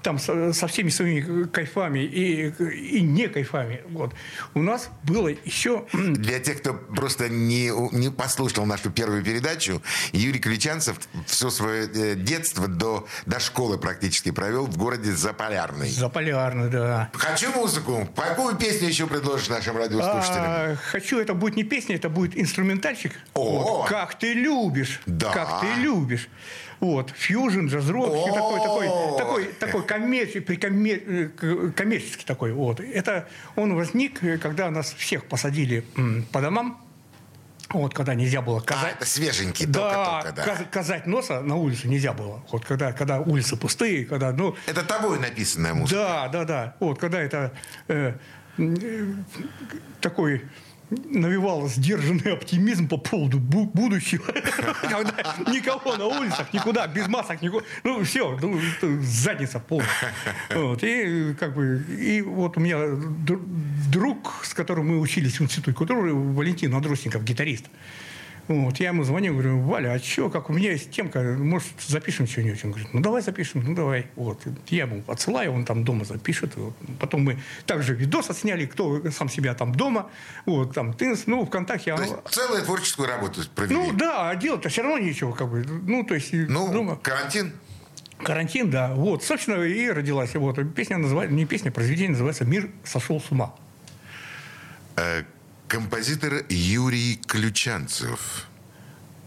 там 0.01 0.19
со, 0.19 0.53
со 0.53 0.67
всеми 0.67 0.89
своими 0.89 1.45
кайфами 1.45 1.99
и, 1.99 2.49
и 2.97 3.01
не 3.01 3.27
кайфами. 3.27 3.81
Вот. 3.89 4.13
У 4.53 4.61
нас 4.61 4.89
было 5.03 5.29
еще... 5.29 5.85
Для 5.93 6.39
тех, 6.39 6.59
кто 6.61 6.73
просто 6.73 7.29
не, 7.29 7.71
не 7.95 8.09
послушал 8.09 8.65
нашу 8.65 8.91
первую 8.91 9.23
передачу, 9.23 9.81
Юрий 10.11 10.39
Ключанцев 10.39 10.99
все 11.25 11.49
свое 11.49 11.89
э, 11.93 12.15
детство 12.15 12.67
до, 12.67 13.07
до 13.25 13.39
школы 13.39 13.77
практически 13.77 14.31
провел 14.31 14.65
в 14.65 14.77
городе 14.77 15.11
Заполярный. 15.11 15.89
Заполярный, 15.89 16.69
да. 16.69 17.09
Хочу 17.13 17.51
музыку. 17.51 18.07
Какую 18.15 18.55
песню 18.55 18.87
еще 18.87 19.07
предложишь 19.07 19.49
нашим 19.49 19.77
радиослушателям? 19.77 20.45
А, 20.45 20.75
хочу, 20.75 21.19
это 21.19 21.33
будет 21.33 21.55
не 21.55 21.63
песня, 21.63 21.95
это 21.95 22.09
будет 22.09 22.37
инструментальчик. 22.37 23.13
О! 23.33 23.79
Вот. 23.79 23.89
Как 23.89 24.17
ты 24.17 24.33
любишь. 24.33 25.01
Да. 25.05 25.31
Как 25.31 25.61
ты 25.61 25.67
любишь. 25.81 26.29
Вот, 26.79 27.09
фьюжн, 27.11 27.67
джаз-рок, 27.67 28.05
такой, 28.33 28.59
такой, 28.61 28.87
такой, 29.17 29.45
такой 29.59 29.83
коммерческий, 29.85 30.39
прикоммер- 30.39 31.03
э, 31.41 31.71
коммерческий 31.75 32.23
такой. 32.25 32.53
Вот. 32.53 32.79
Это 32.79 33.27
он 33.57 33.75
возник, 33.75 34.23
э, 34.23 34.37
когда 34.37 34.69
нас 34.71 34.93
всех 34.93 35.25
посадили 35.25 35.83
по 36.31 36.39
домам, 36.39 36.81
вот, 37.71 37.93
когда 37.93 38.15
нельзя 38.15 38.41
было 38.41 38.59
А, 38.59 38.61
казать. 38.61 38.95
это 38.95 39.05
свеженький, 39.05 39.65
Да, 39.65 40.21
только-только, 40.23 40.35
да. 40.35 40.43
каз- 40.55 40.69
казать 40.71 41.05
носа 41.05 41.41
на 41.41 41.55
улице 41.57 41.87
нельзя 41.89 42.13
было. 42.13 42.41
Вот 42.51 42.63
когда, 42.65 42.93
когда 42.93 43.19
улицы 43.19 43.57
пустые, 43.57 44.05
когда, 44.05 44.31
ну, 44.31 44.55
Это 44.65 44.83
тобой 44.83 45.19
написанная 45.19 45.73
музыка. 45.73 45.99
да, 45.99 46.27
да, 46.29 46.45
да. 46.45 46.75
Вот, 46.79 46.97
когда 46.97 47.19
это 47.21 47.51
э, 47.89 48.13
э, 48.57 49.13
такой 50.01 50.43
навевал 50.89 51.67
сдержанный 51.67 52.33
оптимизм 52.33 52.87
по 52.87 52.97
поводу 52.97 53.39
бу- 53.39 53.69
будущего. 53.73 54.23
Когда 54.23 55.23
никого 55.51 55.95
на 55.95 56.07
улицах, 56.07 56.53
никуда, 56.53 56.87
без 56.87 57.07
масок, 57.07 57.41
никуда. 57.41 57.65
Ну, 57.83 58.03
все, 58.03 58.37
ну, 58.41 58.59
задница 59.01 59.59
полная. 59.59 59.87
Вот, 60.55 60.83
и 60.83 61.33
как 61.39 61.53
бы, 61.55 61.83
и 61.89 62.21
вот 62.21 62.57
у 62.57 62.59
меня 62.59 62.79
друг, 63.91 64.43
с 64.43 64.53
которым 64.53 64.89
мы 64.89 64.99
учились 64.99 65.39
в 65.39 65.43
институте 65.43 65.73
культуры, 65.73 66.13
Валентин 66.13 66.73
Андросников, 66.73 67.23
гитарист. 67.23 67.65
Вот, 68.49 68.77
я 68.79 68.87
ему 68.87 69.03
звоню, 69.03 69.33
говорю, 69.33 69.59
Валя, 69.61 69.93
а 69.93 69.99
что, 69.99 70.27
как 70.31 70.49
у 70.49 70.53
меня 70.53 70.71
есть 70.71 70.89
темка, 70.89 71.21
может, 71.21 71.67
запишем 71.85 72.25
что-нибудь? 72.25 72.65
Он 72.65 72.71
говорит, 72.71 72.89
ну, 72.93 72.99
давай 72.99 73.21
запишем, 73.21 73.63
ну, 73.63 73.75
давай. 73.75 74.07
Вот, 74.15 74.41
я 74.69 74.85
ему 74.85 75.03
отсылаю, 75.05 75.53
он 75.53 75.65
там 75.65 75.83
дома 75.83 76.03
запишет. 76.03 76.55
Вот. 76.55 76.73
Потом 76.99 77.21
мы 77.25 77.37
также 77.67 77.93
видос 77.93 78.31
отсняли, 78.31 78.65
кто 78.65 79.11
сам 79.11 79.29
себя 79.29 79.53
там 79.53 79.73
дома. 79.75 80.09
Вот, 80.47 80.73
там, 80.73 80.93
ты, 80.93 81.15
ну, 81.27 81.45
ВКонтакте. 81.45 81.95
То 81.95 82.01
оно- 82.01 82.03
есть 82.23 82.27
целую 82.31 82.63
творческую 82.63 83.07
работу 83.07 83.41
провели. 83.53 83.75
ну, 83.75 83.91
да, 83.93 84.31
а 84.31 84.35
делать-то 84.35 84.69
все 84.69 84.81
равно 84.81 84.97
нечего, 84.97 85.31
как 85.33 85.47
бы. 85.47 85.63
Ну, 85.63 86.03
то 86.03 86.15
есть, 86.15 86.33
Ну, 86.33 86.73
дома. 86.73 86.95
карантин. 86.95 87.53
Карантин, 88.23 88.71
да. 88.71 88.95
Вот, 88.95 89.23
собственно, 89.23 89.61
и 89.63 89.87
родилась. 89.91 90.33
Вот, 90.33 90.57
песня 90.73 90.97
называется, 90.97 91.35
не 91.35 91.45
песня, 91.45 91.69
а 91.69 91.71
произведение 91.71 92.11
называется 92.13 92.45
«Мир 92.45 92.71
сошел 92.83 93.21
с 93.21 93.31
ума». 93.31 93.53
Э, 94.95 95.21
Композитор 95.69 96.45
Юрий 96.49 97.21
Ключанцев. 97.27 98.47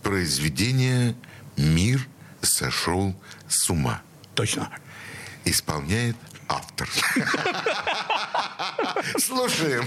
Произведение 0.02 1.14
«Мир 1.56 2.04
сошел 2.40 3.14
с 3.46 3.70
ума». 3.70 4.02
Точно. 4.34 4.68
Исполняет 5.44 6.16
автор. 6.48 6.88
Слушаем. 9.18 9.86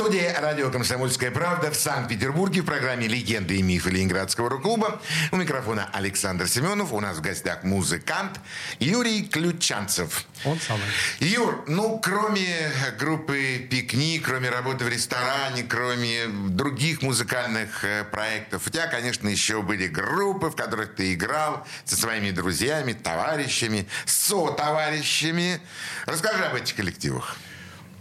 Студии 0.00 0.32
радио 0.40 0.70
«Комсомольская 0.70 1.30
правда» 1.30 1.70
в 1.70 1.76
Санкт-Петербурге 1.76 2.62
в 2.62 2.64
программе 2.64 3.06
«Легенды 3.06 3.56
и 3.56 3.62
мифы 3.62 3.90
Ленинградского 3.90 4.48
рок-клуба». 4.48 4.98
У 5.30 5.36
микрофона 5.36 5.90
Александр 5.92 6.48
Семенов. 6.48 6.94
У 6.94 7.00
нас 7.00 7.18
в 7.18 7.20
гостях 7.20 7.64
музыкант 7.64 8.40
Юрий 8.78 9.24
Ключанцев. 9.24 10.24
Он 10.46 10.58
самый. 10.58 10.86
Юр, 11.18 11.64
ну, 11.68 12.00
кроме 12.02 12.72
группы 12.98 13.68
«Пикник», 13.70 14.24
кроме 14.24 14.48
работы 14.48 14.86
в 14.86 14.88
ресторане, 14.88 15.64
кроме 15.64 16.28
других 16.48 17.02
музыкальных 17.02 17.84
э, 17.84 18.04
проектов, 18.04 18.66
у 18.66 18.70
тебя, 18.70 18.86
конечно, 18.86 19.28
еще 19.28 19.60
были 19.60 19.86
группы, 19.86 20.48
в 20.48 20.56
которых 20.56 20.94
ты 20.94 21.12
играл 21.12 21.66
со 21.84 21.96
своими 21.96 22.30
друзьями, 22.30 22.94
товарищами, 22.94 23.86
со-товарищами. 24.06 25.60
Расскажи 26.06 26.42
об 26.42 26.54
этих 26.54 26.74
коллективах. 26.74 27.36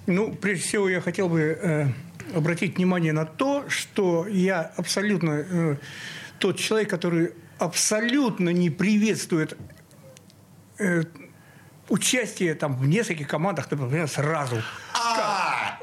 Ну, 0.10 0.34
прежде 0.34 0.64
всего, 0.64 0.90
я 0.90 1.02
хотел 1.02 1.30
бы 1.30 1.40
э, 1.40 1.86
обратить 2.36 2.78
внимание 2.78 3.14
на 3.14 3.26
то, 3.26 3.70
что 3.70 4.26
я 4.28 4.62
абсолютно 4.76 5.46
э, 5.48 5.76
тот 6.40 6.58
человек, 6.58 6.90
который 6.90 7.34
абсолютно 7.60 8.50
не 8.50 8.72
приветствует 8.72 9.56
э, 10.80 11.04
участие 11.90 12.56
там 12.56 12.76
в 12.76 12.88
нескольких 12.88 13.28
командах, 13.28 13.70
например, 13.70 14.08
сразу. 14.08 14.64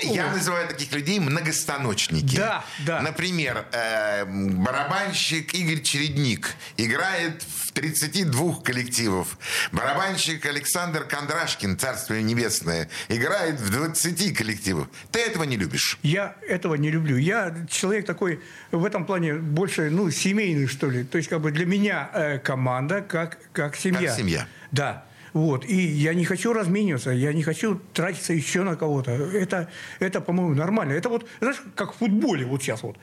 Я 0.02 0.30
называю 0.30 0.68
таких 0.68 0.92
людей 0.92 1.18
многостаночники. 1.18 2.36
Да, 2.36 2.64
да. 2.84 3.00
Например, 3.00 3.64
э, 3.72 4.24
барабанщик 4.24 5.54
Игорь 5.54 5.82
Чередник 5.82 6.54
играет 6.76 7.42
в 7.42 7.72
32 7.72 8.62
коллективов. 8.62 9.38
Барабанщик 9.72 10.44
Александр 10.46 11.04
Кондрашкин, 11.04 11.78
Царствие 11.78 12.22
Небесное, 12.22 12.88
играет 13.08 13.60
в 13.60 13.70
20 13.70 14.32
коллективах. 14.36 14.88
Ты 15.10 15.20
этого 15.20 15.44
не 15.44 15.56
любишь? 15.56 15.98
Я 16.02 16.36
этого 16.42 16.74
не 16.74 16.90
люблю. 16.90 17.16
Я 17.16 17.54
человек 17.70 18.06
такой 18.06 18.40
в 18.70 18.84
этом 18.84 19.06
плане 19.06 19.34
больше, 19.34 19.90
ну, 19.90 20.10
семейный, 20.10 20.66
что 20.66 20.90
ли. 20.90 21.04
То 21.04 21.18
есть, 21.18 21.28
как 21.28 21.40
бы 21.40 21.50
для 21.50 21.66
меня 21.66 22.10
э, 22.12 22.38
команда 22.38 23.02
как, 23.02 23.38
как 23.52 23.76
семья. 23.76 24.08
Как 24.08 24.16
семья. 24.16 24.48
Да. 24.72 25.04
Вот. 25.36 25.66
И 25.66 25.76
я 25.76 26.14
не 26.14 26.24
хочу 26.24 26.54
размениваться, 26.54 27.10
я 27.10 27.34
не 27.34 27.42
хочу 27.42 27.78
тратиться 27.92 28.32
еще 28.32 28.62
на 28.62 28.74
кого-то. 28.74 29.10
Это, 29.10 29.68
это 29.98 30.22
по-моему, 30.22 30.54
нормально. 30.54 30.92
Это 30.92 31.10
вот, 31.10 31.26
знаешь, 31.40 31.62
как 31.74 31.92
в 31.92 31.98
футболе 31.98 32.46
вот 32.46 32.62
сейчас 32.62 32.82
вот. 32.82 32.96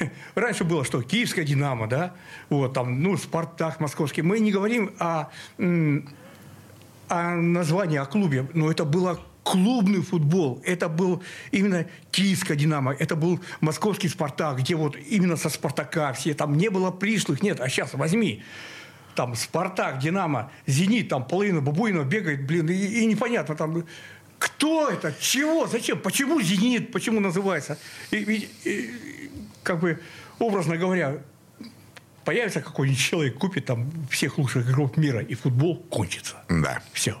Раньше 0.34 0.64
было 0.64 0.84
что? 0.84 1.00
Киевская 1.00 1.44
«Динамо», 1.44 1.86
да? 1.86 2.14
Вот 2.48 2.72
там, 2.72 3.00
ну, 3.00 3.16
«Спартак» 3.16 3.78
московский. 3.78 4.22
Мы 4.22 4.40
не 4.40 4.50
говорим 4.50 4.90
о, 4.98 5.30
о 7.08 7.36
названии, 7.36 7.98
о 7.98 8.04
клубе, 8.04 8.48
но 8.52 8.68
это 8.68 8.84
было 8.84 9.20
клубный 9.44 10.02
футбол. 10.02 10.60
Это 10.64 10.88
был 10.88 11.22
именно 11.52 11.86
киевская 12.10 12.56
«Динамо», 12.56 12.96
это 12.98 13.14
был 13.14 13.38
московский 13.60 14.08
«Спартак», 14.08 14.58
где 14.58 14.74
вот 14.74 14.96
именно 14.96 15.36
со 15.36 15.48
«Спартака» 15.48 16.14
все, 16.14 16.34
там 16.34 16.56
не 16.56 16.68
было 16.68 16.90
пришлых, 16.90 17.44
нет. 17.44 17.60
А 17.60 17.68
сейчас 17.68 17.94
возьми, 17.94 18.42
там 19.14 19.34
«Спартак», 19.34 19.98
«Динамо», 19.98 20.50
«Зенит», 20.66 21.08
там 21.08 21.24
половина 21.24 21.60
Бабуинова 21.60 22.04
бегает, 22.04 22.46
блин, 22.46 22.68
и, 22.68 22.74
и 22.74 23.06
непонятно 23.06 23.54
там 23.54 23.84
кто 24.38 24.88
это, 24.88 25.14
чего, 25.20 25.66
зачем, 25.66 26.00
почему 26.00 26.40
«Зенит», 26.40 26.92
почему 26.92 27.20
называется. 27.20 27.78
И, 28.10 28.16
и, 28.16 28.48
и, 28.64 29.30
как 29.62 29.80
бы, 29.80 30.00
образно 30.38 30.76
говоря, 30.78 31.18
появится 32.24 32.60
какой-нибудь 32.60 33.00
человек, 33.00 33.38
купит 33.38 33.66
там 33.66 33.90
всех 34.10 34.38
лучших 34.38 34.66
игроков 34.66 34.96
мира, 34.96 35.20
и 35.20 35.34
футбол 35.34 35.76
кончится. 35.76 36.36
Да. 36.48 36.82
Все. 36.92 37.20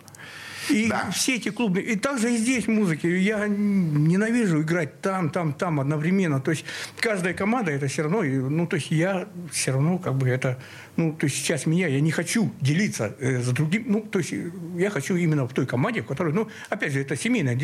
И 0.70 0.88
да. 0.88 1.10
все 1.10 1.36
эти 1.36 1.50
клубы. 1.50 1.80
И 1.80 1.96
также 1.96 2.34
и 2.34 2.36
здесь 2.36 2.66
музыки. 2.66 3.06
Я 3.06 3.46
ненавижу 3.48 4.62
играть 4.62 5.00
там, 5.00 5.30
там, 5.30 5.52
там 5.52 5.80
одновременно. 5.80 6.40
То 6.40 6.50
есть 6.50 6.64
каждая 6.98 7.34
команда 7.34 7.72
это 7.72 7.86
все 7.86 8.02
равно. 8.02 8.22
Ну, 8.22 8.66
то 8.66 8.76
есть 8.76 8.90
я 8.90 9.28
все 9.52 9.72
равно 9.72 9.98
как 9.98 10.14
бы 10.14 10.28
это... 10.28 10.60
Ну, 10.96 11.12
то 11.12 11.26
есть 11.26 11.36
сейчас 11.36 11.66
меня, 11.66 11.86
я 11.86 12.00
не 12.00 12.10
хочу 12.10 12.52
делиться 12.60 13.14
э, 13.18 13.40
с 13.40 13.48
другим. 13.48 13.84
Ну, 13.86 14.00
то 14.02 14.18
есть 14.18 14.34
я 14.76 14.90
хочу 14.90 15.16
именно 15.16 15.46
в 15.46 15.52
той 15.52 15.66
команде, 15.66 16.02
в 16.02 16.06
которой... 16.06 16.32
Ну, 16.32 16.48
опять 16.68 16.92
же, 16.92 17.00
это 17.00 17.16
семейная... 17.16 17.58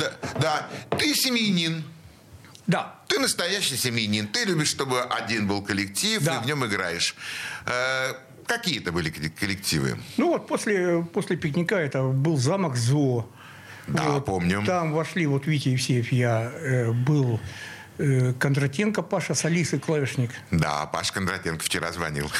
Да, 0.00 0.12
да. 0.40 0.68
ты 0.96 1.14
семьянин. 1.14 1.84
Да. 2.66 3.00
Ты 3.06 3.20
настоящий 3.20 3.76
семьянин. 3.76 4.26
Ты 4.26 4.44
любишь, 4.44 4.68
чтобы 4.68 5.00
один 5.00 5.46
был 5.46 5.62
коллектив, 5.62 6.22
да. 6.22 6.36
и 6.36 6.42
в 6.42 6.46
нем 6.46 6.64
играешь. 6.66 7.14
Э, 7.66 8.14
какие 8.46 8.80
это 8.80 8.92
были 8.92 9.10
коллективы? 9.10 9.98
Ну 10.16 10.28
вот 10.28 10.46
после, 10.46 11.02
после 11.02 11.36
пикника 11.36 11.76
это 11.76 12.02
был 12.02 12.36
замок 12.36 12.76
ЗО. 12.76 13.28
Да, 13.86 14.02
вот, 14.10 14.24
помню. 14.24 14.62
Там 14.66 14.92
вошли 14.92 15.26
вот 15.26 15.46
Витя 15.46 15.68
Евсеев, 15.70 16.10
я 16.10 16.50
э, 16.52 16.90
был 16.92 17.40
э, 17.98 18.32
Кондратенко 18.32 19.02
Паша 19.02 19.34
с 19.34 19.44
Алисой 19.44 19.78
клавишник. 19.78 20.30
Да, 20.50 20.86
Паш 20.86 21.12
Кондратенко 21.12 21.64
вчера 21.64 21.92
звонил. 21.92 22.30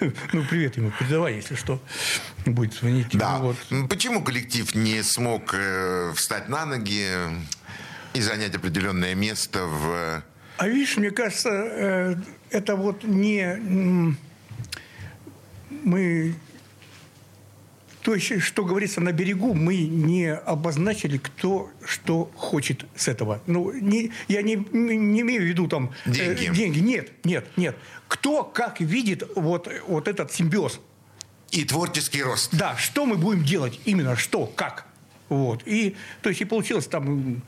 Ну, 0.00 0.44
привет 0.50 0.76
ему 0.76 0.92
передавай, 0.98 1.36
если 1.36 1.54
что, 1.54 1.80
будет 2.44 2.74
звонить. 2.74 3.08
Да. 3.16 3.40
Почему 3.88 4.22
коллектив 4.22 4.74
не 4.74 5.02
смог 5.02 5.54
э, 5.54 6.12
встать 6.14 6.48
на 6.48 6.66
ноги 6.66 7.08
и 8.12 8.20
занять 8.20 8.54
определенное 8.54 9.14
место 9.14 9.64
в... 9.64 10.22
А 10.56 10.68
видишь, 10.68 10.96
мне 10.96 11.10
кажется, 11.10 11.50
э, 11.50 12.16
это 12.50 12.76
вот 12.76 13.04
не... 13.04 14.14
Мы... 15.84 16.34
То 18.02 18.14
есть, 18.14 18.40
что 18.40 18.64
говорится 18.64 19.00
на 19.00 19.12
берегу, 19.12 19.52
мы 19.52 19.76
не 19.78 20.32
обозначили, 20.32 21.18
кто 21.18 21.70
что 21.84 22.30
хочет 22.36 22.86
с 22.94 23.08
этого. 23.08 23.42
Ну, 23.46 23.72
не, 23.72 24.12
я 24.28 24.42
не, 24.42 24.54
не 24.54 25.20
имею 25.22 25.42
в 25.42 25.44
виду 25.44 25.66
там... 25.66 25.92
Э, 26.06 26.10
деньги. 26.10 26.50
Э, 26.50 26.54
деньги. 26.54 26.78
Нет, 26.78 27.12
нет, 27.24 27.46
нет. 27.56 27.76
Кто 28.08 28.44
как 28.44 28.80
видит 28.80 29.24
вот, 29.34 29.68
вот 29.88 30.08
этот 30.08 30.32
симбиоз. 30.32 30.80
И 31.50 31.64
творческий 31.64 32.22
рост. 32.22 32.56
Да, 32.56 32.76
что 32.76 33.06
мы 33.06 33.16
будем 33.16 33.44
делать 33.44 33.80
именно, 33.84 34.16
что, 34.16 34.46
как. 34.46 34.86
Вот. 35.28 35.62
И, 35.66 35.96
то 36.22 36.28
есть, 36.28 36.40
и 36.40 36.44
получилось 36.44 36.86
там 36.86 37.42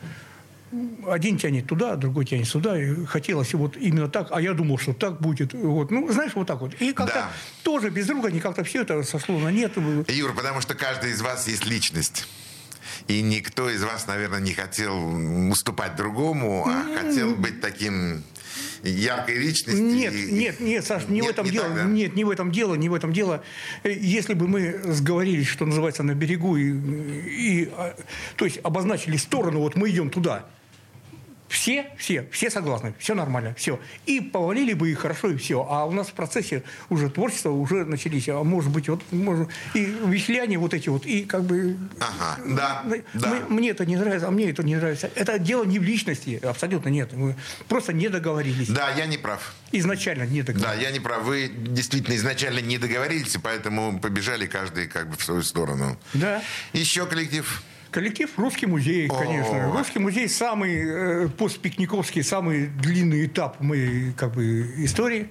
один 1.07 1.39
тянет 1.39 1.67
туда, 1.67 1.97
другой 1.97 2.25
тянет 2.25 2.47
сюда. 2.47 2.81
И 2.81 3.05
хотелось 3.07 3.55
вот 3.55 3.77
именно 3.77 4.09
так, 4.09 4.29
а 4.31 4.41
я 4.41 4.53
думал, 4.53 4.79
что 4.79 4.93
так 4.93 5.21
будет. 5.21 5.55
Вот. 5.55 5.91
Ну, 5.91 6.11
знаешь, 6.13 6.33
вот 6.35 6.47
так 6.47 6.61
вот. 6.61 6.75
И 6.81 6.93
как-то 6.93 7.15
да. 7.15 7.31
тоже 7.63 7.91
без 7.91 8.07
друга 8.07 8.31
не 8.31 8.41
как-то 8.41 8.65
все 8.65 8.83
это 8.83 9.03
сошло 9.03 9.39
на 9.39 9.51
нет. 9.51 9.73
Юр, 10.09 10.35
потому 10.35 10.61
что 10.61 10.75
каждый 10.75 11.13
из 11.13 11.21
вас 11.21 11.49
есть 11.49 11.67
личность. 11.67 12.27
И 13.07 13.23
никто 13.23 13.71
из 13.71 13.83
вас, 13.83 14.07
наверное, 14.07 14.41
не 14.41 14.53
хотел 14.53 15.51
уступать 15.51 15.97
другому, 15.97 16.67
а 16.67 16.71
mm-hmm. 16.71 16.97
хотел 16.97 17.35
быть 17.37 17.61
таким 17.61 18.23
яркой 18.83 19.39
личностью. 19.39 19.85
Нет, 19.85 20.13
и... 20.13 20.33
нет, 20.33 20.61
нет, 20.61 20.85
Саш, 20.85 21.09
не 21.09 21.21
нет, 21.21 21.27
в 21.27 21.31
этом 21.31 21.47
не 21.47 21.53
дело. 21.53 21.67
Так, 21.67 21.77
да? 21.77 21.85
Нет, 21.85 22.17
не 22.17 22.25
в 22.25 22.31
этом 22.31 22.53
дело, 22.53 22.75
не 22.75 22.89
в 22.89 22.95
этом 22.95 23.13
дело. 23.13 23.43
Если 23.85 24.35
бы 24.35 24.49
мы 24.49 24.81
сговорились, 24.85 25.47
что 25.47 25.67
называется, 25.67 26.03
на 26.03 26.15
берегу, 26.15 26.57
и, 26.57 26.71
и, 26.71 27.71
а, 27.77 27.97
то 28.37 28.45
есть 28.45 28.59
обозначили 28.63 29.17
сторону, 29.17 29.61
вот 29.61 29.77
мы 29.77 29.91
идем 29.91 30.11
туда, 30.11 30.47
все, 31.49 31.87
все, 31.97 32.27
все 32.31 32.51
согласны, 32.51 32.95
все 32.99 33.15
нормально, 33.15 33.55
все. 33.57 33.81
И 34.07 34.21
повалили 34.21 34.75
бы 34.75 34.91
их 34.91 35.01
хорошо, 35.01 35.31
и 35.31 35.37
все. 35.37 35.67
А 35.69 35.85
у 35.87 35.93
нас 35.93 36.09
в 36.09 36.13
процессе 36.13 36.63
уже 36.91 37.11
творчества 37.11 37.51
уже 37.51 37.85
начались, 37.85 38.29
а 38.29 38.43
может 38.45 38.71
быть, 38.71 38.89
вот, 38.89 39.03
может, 39.11 39.49
и 39.75 39.85
вихляне 40.07 40.59
вот 40.59 40.75
эти 40.75 40.89
вот, 40.89 41.07
и 41.07 41.25
как 41.25 41.45
бы... 41.45 41.77
Ага, 42.01 42.41
да, 42.47 42.83
мы, 42.85 43.05
да. 43.15 43.47
Мне 43.49 43.71
это 43.71 43.87
не 43.87 43.97
нравится, 43.97 44.29
а 44.29 44.31
мне 44.31 44.51
это 44.51 44.63
не 44.63 44.77
нравится. 44.77 45.11
Это 45.15 45.39
дело 45.39 45.65
не 45.65 45.79
в 45.79 45.83
личности, 45.83 46.41
абсолютно 46.43 46.89
нет. 46.89 47.13
Мы 47.13 47.35
просто 47.69 47.93
не 47.93 48.09
договорились. 48.09 48.69
Да, 48.69 48.91
я 48.91 49.07
не 49.07 49.19
прав. 49.19 49.55
Изначально 49.73 50.25
не 50.25 50.43
договорились. 50.43 50.77
Да, 50.77 50.83
я 50.83 50.91
не 50.91 51.01
прав. 51.01 51.23
Вы 51.25 51.49
действительно 51.49 52.15
изначально 52.17 52.61
не 52.61 52.79
договорились, 52.79 53.35
и 53.35 53.39
поэтому 53.39 53.99
побежали 53.99 54.47
каждый 54.47 54.87
как 54.87 55.09
бы 55.11 55.17
в 55.17 55.25
свою 55.25 55.43
сторону. 55.43 55.99
Да. 56.15 56.43
Еще 56.73 57.07
коллектив? 57.07 57.63
Коллектив 57.91 58.31
«Русский 58.37 58.67
музей», 58.67 59.09
конечно. 59.09 59.73
«Русский 59.73 59.99
музей» 59.99 60.29
самый 60.29 60.77
э, 60.77 61.29
постпикниковский, 61.29 62.23
самый 62.23 62.67
длинный 62.67 63.27
этап 63.27 63.61
моей 63.61 64.13
как 64.13 64.35
бы, 64.35 64.75
истории 64.77 65.31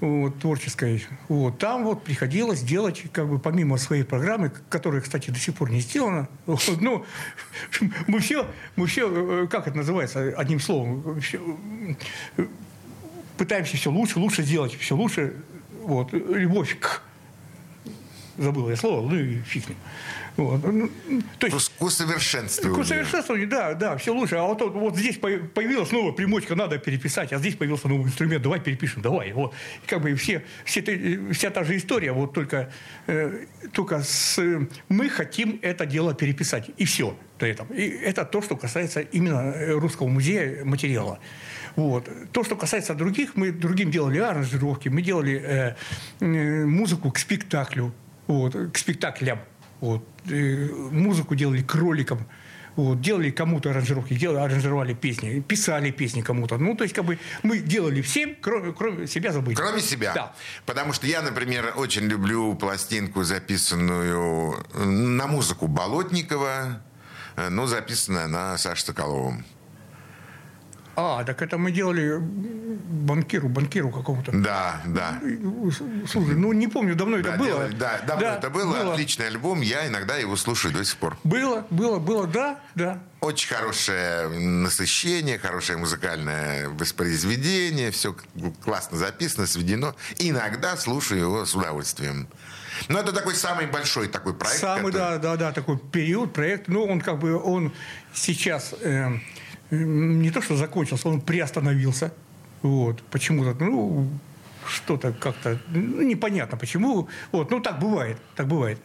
вот, 0.00 0.38
творческой. 0.38 1.04
Вот, 1.28 1.58
там 1.58 1.84
вот 1.84 2.02
приходилось 2.02 2.62
делать, 2.62 3.02
как 3.12 3.28
бы, 3.28 3.38
помимо 3.38 3.76
своей 3.76 4.04
программы, 4.04 4.50
которая, 4.70 5.02
кстати, 5.02 5.30
до 5.30 5.38
сих 5.38 5.54
пор 5.54 5.70
не 5.70 5.80
сделана, 5.80 6.28
вот, 6.46 6.62
ну, 6.80 7.04
мы 8.06 8.20
все, 8.20 8.46
мы 8.76 8.86
все, 8.86 9.44
э, 9.44 9.46
как 9.48 9.68
это 9.68 9.76
называется, 9.76 10.32
одним 10.36 10.60
словом, 10.60 11.20
все, 11.20 11.40
пытаемся 13.36 13.76
все 13.76 13.90
лучше, 13.90 14.18
лучше 14.18 14.42
сделать, 14.42 14.74
все 14.78 14.96
лучше, 14.96 15.34
вот, 15.82 16.12
любовь 16.12 16.78
к 16.78 17.02
забыл 18.38 18.70
я 18.70 18.76
слово, 18.76 19.08
ну 19.08 19.16
и 19.16 19.40
фиг 19.42 19.64
с 19.64 19.68
ним. 19.68 19.78
Вот. 20.36 20.62
Ну, 20.64 20.90
то 21.38 21.46
есть, 21.46 21.72
к 21.78 21.82
усовершенствованию. 21.82 22.76
К 22.76 22.84
усовершенствованию, 22.84 23.48
да, 23.48 23.74
да, 23.74 23.96
все 23.96 24.14
лучше. 24.14 24.36
А 24.36 24.42
вот, 24.44 24.60
вот 24.60 24.96
здесь 24.96 25.18
появилась 25.18 25.92
новая 25.92 26.12
примочка, 26.12 26.54
надо 26.54 26.78
переписать, 26.78 27.32
а 27.32 27.38
здесь 27.38 27.54
появился 27.54 27.88
новый 27.88 28.06
инструмент, 28.06 28.42
давай 28.42 28.60
перепишем, 28.60 29.02
давай. 29.02 29.32
Вот. 29.32 29.52
И 29.84 29.86
как 29.86 30.02
бы 30.02 30.14
все, 30.14 30.44
все, 30.64 30.82
вся 31.32 31.50
та 31.50 31.64
же 31.64 31.76
история, 31.76 32.12
вот 32.12 32.32
только, 32.32 32.72
э, 33.06 33.46
только 33.72 34.02
с, 34.02 34.40
мы 34.88 35.08
хотим 35.10 35.58
это 35.62 35.84
дело 35.86 36.14
переписать, 36.14 36.70
и 36.76 36.84
все. 36.84 37.16
Этом. 37.40 37.66
И 37.74 37.88
это 37.88 38.24
то, 38.24 38.40
что 38.40 38.56
касается 38.56 39.00
именно 39.00 39.52
русского 39.80 40.06
музея 40.06 40.64
материала. 40.64 41.18
Вот. 41.76 42.08
То, 42.32 42.44
что 42.44 42.56
касается 42.56 42.94
других, 42.94 43.34
мы 43.34 43.50
другим 43.50 43.90
делали 43.90 44.18
аранжировки, 44.18 44.88
мы 44.88 45.02
делали 45.02 45.42
э, 45.42 45.74
э, 46.20 46.64
музыку 46.66 47.10
к 47.10 47.18
спектаклю, 47.18 47.92
вот, 48.26 48.54
к 48.72 48.78
спектаклям. 48.78 49.40
Вот. 49.82 50.02
И 50.30 50.70
музыку 50.92 51.34
делали 51.34 51.60
кроликам. 51.60 52.26
Вот, 52.76 53.02
делали 53.02 53.30
кому-то 53.30 53.68
аранжировки, 53.70 54.14
делали, 54.14 54.38
аранжировали 54.38 54.94
песни, 54.94 55.40
писали 55.40 55.90
песни 55.90 56.22
кому-то. 56.22 56.56
Ну, 56.56 56.74
то 56.74 56.84
есть, 56.84 56.94
как 56.94 57.04
бы 57.04 57.18
мы 57.42 57.58
делали 57.58 58.00
всем, 58.00 58.34
кроме, 58.40 58.72
кроме 58.72 59.06
себя 59.06 59.30
забыть. 59.32 59.58
Кроме 59.58 59.82
себя? 59.82 60.12
Да. 60.14 60.34
Потому 60.64 60.94
что 60.94 61.06
я, 61.06 61.20
например, 61.20 61.74
очень 61.76 62.04
люблю 62.04 62.54
пластинку, 62.54 63.24
записанную 63.24 64.56
на 64.74 65.26
музыку 65.26 65.66
Болотникова, 65.66 66.80
э, 67.36 67.48
но 67.50 67.66
записанная 67.66 68.28
на 68.28 68.56
Саше 68.56 68.84
Соколовым. 68.84 69.44
А, 70.94 71.24
так 71.24 71.40
это 71.40 71.58
мы 71.58 71.72
делали 71.72 72.18
банкиру, 72.18 73.48
банкиру 73.48 73.90
какому-то. 73.90 74.32
Да, 74.32 74.80
да. 74.86 75.20
Слушай, 76.06 76.34
ну 76.36 76.52
не 76.52 76.68
помню, 76.68 76.94
давно 76.94 77.20
да, 77.22 77.30
это 77.30 77.38
было. 77.38 77.48
Делали, 77.48 77.74
да, 77.74 78.00
давно 78.06 78.26
да, 78.26 78.36
это 78.36 78.50
было. 78.50 78.72
было. 78.72 78.92
Отличный 78.92 79.26
альбом, 79.26 79.60
я 79.60 79.86
иногда 79.86 80.16
его 80.16 80.36
слушаю 80.36 80.72
до 80.74 80.84
сих 80.84 80.96
пор. 80.96 81.16
Было, 81.24 81.66
было, 81.70 81.98
было, 81.98 82.26
да, 82.26 82.60
да. 82.74 83.02
Очень 83.20 83.54
хорошее 83.54 84.28
насыщение, 84.28 85.38
хорошее 85.38 85.78
музыкальное 85.78 86.68
воспроизведение, 86.68 87.90
все 87.90 88.16
классно 88.64 88.98
записано, 88.98 89.46
сведено. 89.46 89.94
Иногда 90.18 90.76
слушаю 90.76 91.20
его 91.20 91.44
с 91.46 91.54
удовольствием. 91.54 92.28
Но 92.88 92.98
это 92.98 93.12
такой 93.12 93.34
самый 93.34 93.66
большой 93.66 94.08
такой 94.08 94.34
проект. 94.34 94.60
Самый, 94.60 94.92
который... 94.92 95.18
да, 95.18 95.18
да, 95.18 95.36
да, 95.36 95.52
такой 95.52 95.78
период, 95.78 96.32
проект. 96.32 96.68
Ну, 96.68 96.84
он 96.84 97.00
как 97.00 97.18
бы, 97.18 97.40
он 97.40 97.72
сейчас... 98.12 98.74
Э, 98.80 99.18
не 99.72 100.30
то, 100.30 100.42
что 100.42 100.56
закончился, 100.56 101.08
он 101.08 101.20
приостановился. 101.20 102.12
Вот, 102.62 103.02
почему-то, 103.04 103.54
ну, 103.64 104.08
что-то 104.66 105.12
как-то 105.12 105.58
ну, 105.68 106.02
непонятно 106.02 106.56
почему. 106.56 107.08
Вот, 107.32 107.50
ну 107.50 107.60
так 107.60 107.80
бывает, 107.80 108.18
так 108.36 108.46
бывает. 108.46 108.78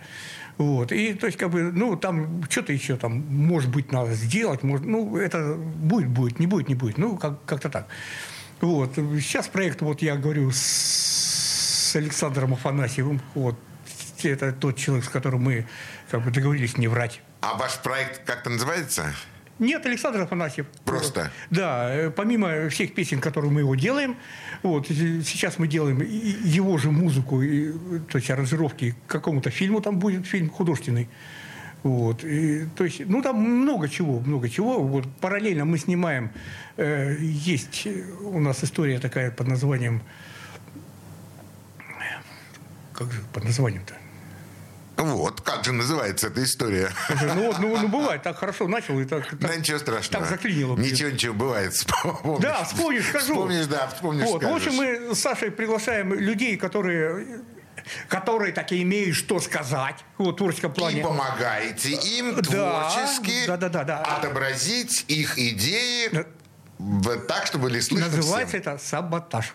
Вот. 0.57 0.91
И 0.91 1.13
то 1.13 1.27
есть, 1.27 1.37
как 1.37 1.51
бы, 1.51 1.71
ну, 1.71 1.95
там 1.95 2.43
что-то 2.49 2.73
еще 2.73 2.97
там, 2.97 3.23
может 3.29 3.69
быть, 3.69 3.91
надо 3.91 4.13
сделать, 4.13 4.63
может, 4.63 4.85
ну, 4.87 5.17
это 5.17 5.53
будет, 5.53 6.09
будет, 6.09 6.39
не 6.39 6.47
будет, 6.47 6.67
не 6.67 6.75
будет. 6.75 6.97
Ну, 6.97 7.15
как- 7.17 7.45
как-то 7.45 7.69
так. 7.69 7.87
Вот. 8.59 8.95
Сейчас 8.95 9.47
проект, 9.47 9.81
вот 9.81 10.01
я 10.01 10.15
говорю 10.15 10.49
с, 10.49 10.57
с 10.57 11.95
Александром 11.95 12.53
Афанасьевым, 12.53 13.21
вот, 13.35 13.55
это 14.23 14.51
тот 14.51 14.77
человек, 14.77 15.05
с 15.05 15.09
которым 15.09 15.43
мы 15.43 15.67
как 16.09 16.23
бы 16.23 16.31
договорились 16.31 16.77
не 16.77 16.87
врать. 16.87 17.21
А 17.41 17.55
ваш 17.55 17.77
проект 17.77 18.25
как-то 18.25 18.49
называется? 18.49 19.13
Нет, 19.59 19.85
Александр 19.85 20.21
Афанасьев. 20.21 20.67
Просто? 20.85 21.31
Да, 21.49 21.93
э, 21.93 22.11
помимо 22.11 22.69
всех 22.69 22.93
песен, 22.93 23.19
которые 23.19 23.51
мы 23.51 23.61
его 23.61 23.75
делаем, 23.75 24.15
вот, 24.63 24.89
и 24.91 25.21
сейчас 25.23 25.57
мы 25.57 25.67
делаем 25.67 25.99
его 25.99 26.77
же 26.77 26.91
музыку, 26.91 27.41
и, 27.41 27.71
то 28.09 28.17
есть 28.17 28.29
аранжировки 28.29 28.95
к 29.07 29.11
какому-то 29.11 29.49
фильму, 29.49 29.81
там 29.81 29.97
будет 29.99 30.25
фильм 30.27 30.49
художественный. 30.49 31.09
Вот, 31.83 32.23
и, 32.23 32.65
то 32.75 32.83
есть, 32.83 33.01
ну, 33.05 33.21
там 33.21 33.37
много 33.37 33.87
чего, 33.87 34.19
много 34.19 34.49
чего. 34.49 34.79
Вот, 34.79 35.05
параллельно 35.21 35.65
мы 35.65 35.77
снимаем, 35.77 36.31
э, 36.75 37.15
есть 37.19 37.83
э, 37.85 38.03
у 38.21 38.39
нас 38.39 38.63
история 38.63 38.99
такая 38.99 39.31
под 39.31 39.47
названием, 39.47 40.01
как 42.93 43.11
же 43.11 43.21
под 43.31 43.43
названием-то? 43.43 43.93
Вот, 44.97 45.41
как 45.41 45.63
же 45.63 45.71
называется 45.73 46.27
эта 46.27 46.43
история? 46.43 46.89
Ну, 47.35 47.47
вот, 47.47 47.59
ну, 47.59 47.77
ну, 47.77 47.87
бывает, 47.87 48.23
так 48.23 48.37
хорошо 48.37 48.67
начал, 48.67 48.99
и 48.99 49.05
так, 49.05 49.27
так- 49.29 49.39
Да 49.39 49.55
ничего 49.55 49.77
страшного. 49.77 50.25
Так 50.25 50.29
заклинило. 50.33 50.75
Ничего, 50.75 51.09
ничего, 51.11 51.33
бывает. 51.35 51.73
Вспомнишь. 51.73 52.41
Да, 52.41 52.63
вспомнишь, 52.63 53.07
скажу. 53.07 53.33
Вспомнишь, 53.33 53.65
да, 53.67 53.87
вспомнишь, 53.87 54.25
Вот. 54.25 54.43
В 54.43 54.47
общем, 54.47 54.73
скажешь. 54.73 54.99
мы 55.07 55.15
с 55.15 55.19
Сашей 55.19 55.51
приглашаем 55.51 56.13
людей, 56.13 56.57
которые 56.57 57.41
которые 58.09 58.51
так 58.51 58.71
и 58.73 58.81
имеют 58.81 59.15
что 59.15 59.39
сказать 59.39 59.95
в 60.17 60.33
творческом 60.33 60.71
И 60.71 60.75
плане. 60.75 61.01
помогаете 61.03 61.91
им 61.91 62.35
творчески 62.35 63.45
да, 63.47 63.55
да, 63.55 63.69
да, 63.69 63.83
да. 63.85 64.01
отобразить 64.01 65.05
их 65.07 65.37
идеи 65.37 66.09
Да. 66.79 67.15
так, 67.29 67.45
чтобы 67.45 67.65
были 67.65 67.79
слышны 67.79 68.07
Называется 68.13 68.59
всем. 68.59 68.73
это 68.73 68.77
саботаж. 68.83 69.53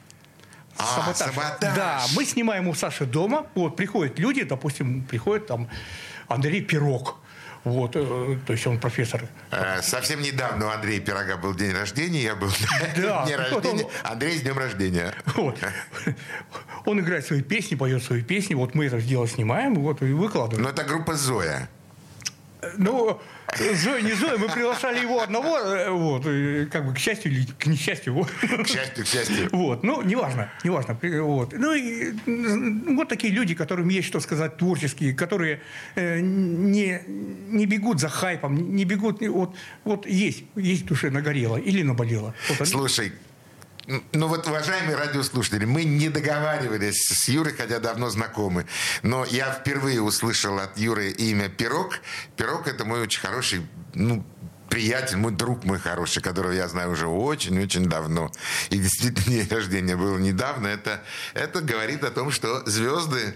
А, 0.83 1.14
саботаж. 1.14 1.75
Да, 1.77 2.03
мы 2.14 2.25
снимаем 2.25 2.68
у 2.68 2.75
Саши 2.75 3.07
дома. 3.07 3.47
Вот 3.55 3.77
приходят 3.77 4.18
люди, 4.18 4.42
допустим, 4.42 5.03
приходит 5.03 5.47
там 5.47 5.68
Андрей 6.29 6.61
Пирог. 6.62 7.16
Вот, 7.64 7.92
э, 7.95 8.38
то 8.45 8.53
есть 8.53 8.66
он 8.66 8.79
профессор. 8.81 9.23
Э, 9.53 9.81
Совсем 9.83 10.21
недавно 10.21 10.66
у 10.66 10.68
Андрея 10.71 10.99
Пирога 11.01 11.37
был 11.37 11.55
день 11.55 11.73
рождения, 11.73 12.21
я 12.25 12.35
был 12.35 12.51
Да. 12.97 13.25
дне 13.27 13.37
Вот 13.37 13.64
он- 13.64 13.73
рождения. 13.79 13.87
Андрей, 14.03 14.38
с 14.38 14.42
днем 14.42 14.59
рождения. 14.59 15.14
Вот. 15.37 15.57
Он 16.85 16.99
играет 16.99 17.25
свои 17.25 17.42
песни, 17.42 17.77
поет 17.77 18.03
свои 18.03 18.23
песни. 18.23 18.55
Вот 18.55 18.75
мы 18.75 18.87
это 18.87 19.01
дело 19.01 19.29
снимаем, 19.29 19.77
вот 19.77 20.03
и 20.03 20.07
выкладываем. 20.07 20.64
Но 20.64 20.71
это 20.71 20.83
группа 20.83 21.14
Зоя. 21.14 21.68
Ну, 22.77 23.21
Зоя, 23.59 24.01
не 24.01 24.12
Зоя, 24.12 24.38
мы 24.38 24.49
приглашали 24.49 25.01
его 25.01 25.21
одного, 25.21 25.59
э, 25.59 25.91
вот, 25.91 26.23
как 26.71 26.87
бы 26.87 26.95
к 26.95 26.99
счастью 26.99 27.33
или 27.33 27.47
к 27.47 27.67
несчастью. 27.67 28.15
вот. 28.15 28.31
К 28.31 28.67
счастью, 28.67 29.05
к 29.05 29.07
счастью. 29.07 29.49
Вот, 29.53 29.83
ну, 29.83 30.03
неважно, 30.03 30.51
неважно. 30.65 30.99
Вот. 31.23 31.53
Ну, 31.53 31.75
и 31.75 32.12
вот 32.95 33.09
такие 33.09 33.33
люди, 33.33 33.55
которым 33.55 33.88
есть 33.88 34.09
что 34.09 34.21
сказать 34.21 34.57
творческие, 34.57 35.12
которые 35.15 35.61
э, 35.95 36.21
не, 36.21 37.03
не 37.07 37.67
бегут 37.67 38.01
за 38.01 38.09
хайпом, 38.09 38.75
не 38.75 38.85
бегут, 38.85 39.21
вот, 39.21 39.55
вот 39.85 40.07
есть, 40.07 40.45
есть 40.57 40.87
душе 40.87 41.11
нагорело 41.11 41.57
или 41.57 41.83
наболело. 41.83 42.35
Вот 42.49 42.69
Слушай, 42.69 43.12
ну 43.87 44.29
вот, 44.29 44.47
уважаемые 44.47 44.97
радиослушатели, 44.97 45.64
мы 45.64 45.85
не 45.85 46.09
договаривались 46.09 47.03
с 47.03 47.29
Юрой, 47.29 47.53
хотя 47.53 47.79
давно 47.81 48.11
знакомы. 48.11 48.66
Но 49.03 49.25
я 49.25 49.51
впервые 49.53 50.01
услышал 50.01 50.59
от 50.59 50.79
Юры 50.79 51.11
имя 51.11 51.49
Пирог. 51.49 51.99
Пирог– 52.37 52.66
это 52.68 52.85
мой 52.85 53.03
очень 53.03 53.21
хороший, 53.21 53.66
ну, 53.95 54.25
приятель, 54.68 55.16
мой 55.16 55.33
друг 55.33 55.64
мой 55.64 55.79
хороший, 55.79 56.23
которого 56.23 56.53
я 56.53 56.66
знаю 56.68 56.92
уже 56.92 57.07
очень-очень 57.07 57.87
давно. 57.87 58.31
И 58.71 58.79
действительно, 58.79 59.37
день 59.37 59.49
рождения 59.49 59.97
было 59.97 60.16
недавно. 60.16 60.68
Это, 60.68 61.03
это 61.35 61.61
говорит 61.61 62.05
о 62.05 62.11
том, 62.11 62.31
что 62.31 62.64
звезды 62.66 63.35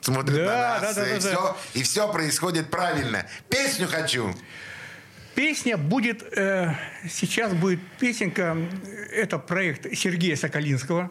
смотрят 0.00 0.36
Да, 0.36 0.80
на 0.80 0.86
нас, 0.86 0.94
да, 0.96 1.02
да, 1.02 1.08
и, 1.08 1.20
да, 1.20 1.30
да. 1.30 1.36
все, 1.36 1.56
и 1.74 1.82
все 1.82 2.12
происходит 2.12 2.70
правильно. 2.70 3.26
Песню 3.48 3.86
хочу. 3.86 4.34
Песня 5.34 5.76
будет, 5.76 6.22
э, 6.36 6.74
сейчас 7.08 7.52
будет 7.54 7.80
песенка, 7.98 8.56
э, 8.56 9.06
это 9.12 9.38
проект 9.38 9.86
Сергея 9.96 10.36
Соколинского, 10.36 11.10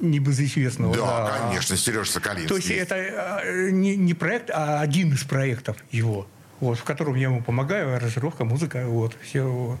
небезызвестного. 0.00 0.94
Да, 0.96 1.38
конечно, 1.48 1.76
Сереж 1.76 2.10
Соколинский. 2.10 2.48
То 2.48 2.56
есть 2.56 2.70
это 2.70 2.96
э, 2.96 3.70
не, 3.70 3.96
не 3.96 4.14
проект, 4.14 4.50
а 4.50 4.80
один 4.80 5.12
из 5.12 5.22
проектов 5.22 5.76
его, 5.92 6.26
вот, 6.60 6.78
в 6.78 6.84
котором 6.84 7.14
я 7.14 7.24
ему 7.24 7.42
помогаю, 7.42 7.94
аранжировка, 7.94 8.44
музыка, 8.44 8.86
вот, 8.86 9.16
все. 9.22 9.42
Вот, 9.42 9.78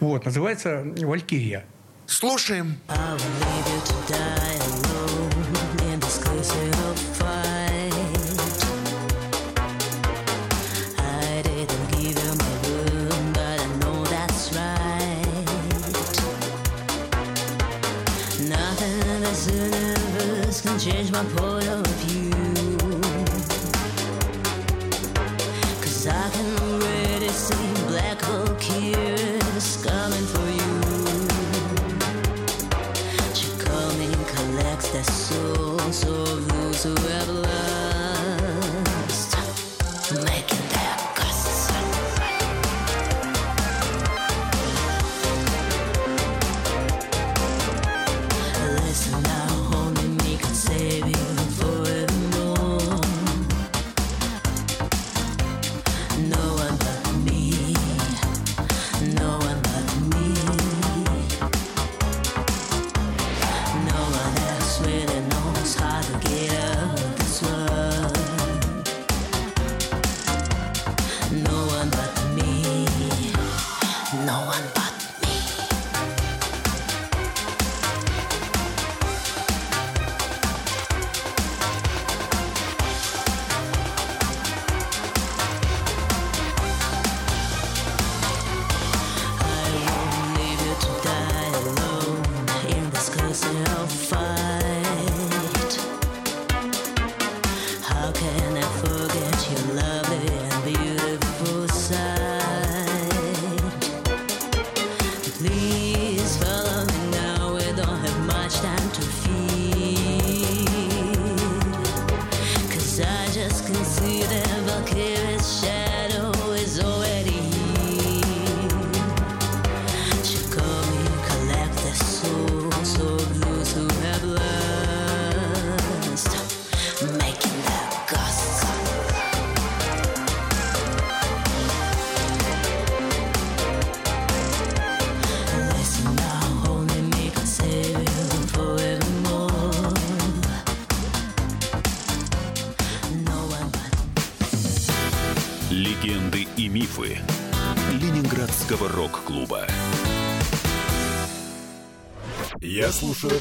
Вот, 0.00 0.24
называется 0.24 0.82
«Валькирия». 0.96 1.64
Слушаем. 2.06 2.78
I 4.10 4.97
change 20.90 21.12
my 21.12 21.24
point 21.36 21.57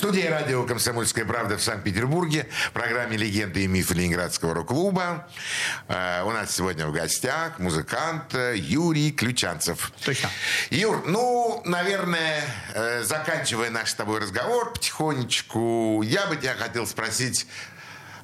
Студии 0.00 0.26
радио 0.26 0.64
«Комсомольская 0.64 1.26
правда» 1.26 1.58
в 1.58 1.62
Санкт-Петербурге 1.62 2.48
в 2.68 2.72
программе 2.72 3.18
«Легенды 3.18 3.64
и 3.64 3.66
мифы 3.66 3.92
Ленинградского 3.92 4.54
рок-клуба». 4.54 5.28
Э, 5.88 6.22
у 6.24 6.30
нас 6.30 6.56
сегодня 6.56 6.86
в 6.86 6.92
гостях 6.94 7.58
музыкант 7.58 8.34
э, 8.34 8.54
Юрий 8.56 9.12
Ключанцев. 9.12 9.92
Точно. 10.02 10.30
Юр, 10.70 11.04
ну, 11.06 11.60
наверное, 11.66 12.42
э, 12.72 13.02
заканчивая 13.02 13.68
наш 13.68 13.90
с 13.90 13.94
тобой 13.94 14.20
разговор 14.20 14.72
потихонечку, 14.72 16.00
я 16.02 16.24
бы 16.28 16.36
тебя 16.36 16.54
хотел 16.54 16.86
спросить 16.86 17.46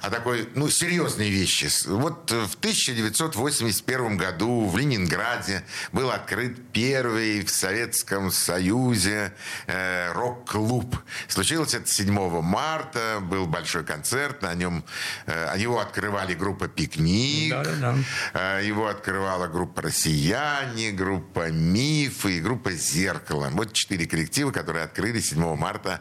о 0.01 0.11
такой, 0.11 0.49
ну, 0.55 0.69
серьезной 0.69 1.31
вещи. 1.31 1.69
Вот 1.87 2.31
в 2.31 2.55
1981 2.57 4.17
году 4.17 4.67
в 4.67 4.77
Ленинграде 4.77 5.65
был 5.93 6.11
открыт 6.11 6.57
первый 6.73 7.45
в 7.45 7.51
Советском 7.51 8.31
Союзе 8.31 9.33
э, 9.67 10.13
рок-клуб. 10.13 10.97
Случилось 11.29 11.75
это 11.75 11.87
7 11.87 12.41
марта, 12.43 13.19
был 13.21 13.47
большой 13.47 13.85
концерт, 13.85 14.43
на 14.43 14.55
нем, 14.55 14.85
э, 15.27 15.55
его 15.57 15.81
открывали 15.81 16.35
группа 16.35 16.69
«Пикник», 16.69 17.51
Да-да-да. 17.51 17.97
э, 18.35 18.67
его 18.67 18.89
открывала 18.89 19.47
группа 19.47 19.83
«Россияне», 19.83 20.93
группа 20.93 21.51
«Миф» 21.51 22.27
и 22.27 22.41
группа 22.41 22.73
«Зеркало». 22.73 23.49
Вот 23.53 23.73
четыре 23.73 24.07
коллектива, 24.07 24.51
которые 24.51 24.85
открыли 24.85 25.21
7 25.21 25.57
марта 25.57 26.01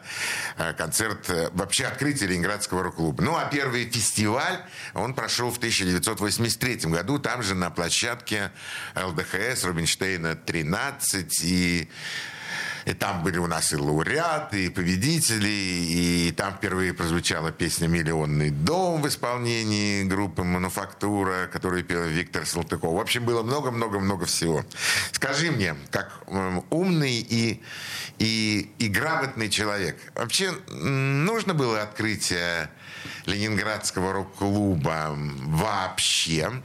э, 0.56 0.72
концерт, 0.74 1.28
э, 1.30 1.50
вообще 1.52 1.84
открытие 1.86 2.28
Ленинградского 2.28 2.82
рок-клуба. 2.82 3.22
Ну, 3.22 3.36
а 3.36 3.46
первый 3.46 3.86
фестиваль, 3.96 4.64
он 4.94 5.14
прошел 5.14 5.50
в 5.50 5.56
1983 5.56 6.90
году, 6.90 7.18
там 7.18 7.42
же 7.42 7.54
на 7.54 7.70
площадке 7.70 8.50
ЛДХС 8.94 9.64
Рубинштейна 9.64 10.36
13, 10.36 11.44
и 11.44 11.88
и 12.86 12.94
там 12.94 13.24
были 13.24 13.38
у 13.38 13.48
нас 13.48 13.72
и 13.72 13.76
лауреаты, 13.76 14.66
и 14.66 14.68
победители, 14.68 15.48
и 15.48 16.32
там 16.36 16.54
впервые 16.54 16.94
прозвучала 16.94 17.50
песня 17.50 17.88
«Миллионный 17.88 18.50
дом» 18.50 19.02
в 19.02 19.08
исполнении 19.08 20.04
группы 20.04 20.44
«Мануфактура», 20.44 21.48
которую 21.52 21.82
пел 21.82 22.04
Виктор 22.04 22.46
Салтыков. 22.46 22.92
В 22.92 23.00
общем, 23.00 23.24
было 23.24 23.42
много-много-много 23.42 24.26
всего. 24.26 24.64
Скажи 25.10 25.50
мне, 25.50 25.74
как 25.90 26.12
м, 26.28 26.64
умный 26.70 27.26
и, 27.28 27.60
и, 28.20 28.70
и 28.78 28.86
грамотный 28.86 29.50
человек, 29.50 29.96
вообще 30.14 30.52
нужно 30.70 31.54
было 31.54 31.82
открытие 31.82 32.70
Ленинградского 33.26 34.12
рок-клуба 34.12 35.14
вообще? 35.16 36.62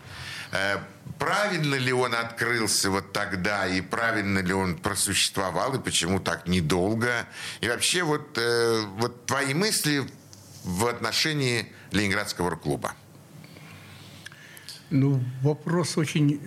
Э, 0.52 0.78
Правильно 1.22 1.76
ли 1.76 1.94
он 1.94 2.16
открылся 2.16 2.90
вот 2.90 3.14
тогда, 3.14 3.68
и 3.68 3.80
правильно 3.82 4.40
ли 4.40 4.54
он 4.54 4.76
просуществовал, 4.76 5.76
и 5.76 5.80
почему 5.80 6.20
так 6.20 6.48
недолго? 6.48 7.28
И 7.60 7.68
вообще 7.68 8.02
вот, 8.02 8.40
э, 8.40 8.82
вот 8.98 9.28
твои 9.28 9.54
мысли 9.54 10.04
в 10.64 10.88
отношении 10.88 11.72
Ленинградского 11.92 12.50
рок-клуба? 12.50 12.96
Ну, 14.90 15.24
вопрос 15.44 15.96
очень 15.96 16.42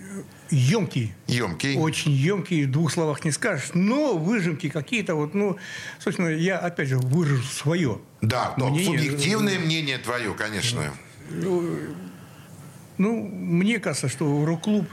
емкий. 0.49 1.13
Емкий. 1.27 1.77
Очень 1.77 2.11
емкий, 2.11 2.65
в 2.65 2.71
двух 2.71 2.91
словах 2.91 3.25
не 3.25 3.31
скажешь. 3.31 3.71
Но 3.73 4.17
выжимки 4.17 4.69
какие-то 4.69 5.15
вот, 5.15 5.33
ну, 5.33 5.57
собственно, 5.99 6.29
я 6.29 6.57
опять 6.57 6.89
же 6.89 6.97
выражу 6.97 7.43
свое. 7.43 7.99
Да, 8.21 8.53
но 8.57 8.69
Мнение- 8.69 8.85
субъективное 8.85 9.59
мнение 9.59 9.97
твое, 9.97 10.33
конечно. 10.33 10.93
Ну, 12.97 13.27
мне 13.27 13.79
кажется, 13.79 14.07
что 14.07 14.45
рок-клуб 14.45 14.87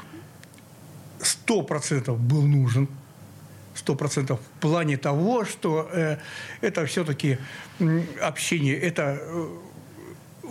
сто 1.20 1.62
процентов 1.62 2.18
был 2.18 2.42
нужен. 2.42 2.88
Сто 3.74 3.94
процентов 3.94 4.40
в 4.40 4.60
плане 4.60 4.96
того, 4.98 5.44
что 5.44 5.88
э, 5.92 6.18
это 6.60 6.84
все-таки 6.84 7.38
общение, 8.20 8.76
это 8.76 9.18
э, 9.18 9.48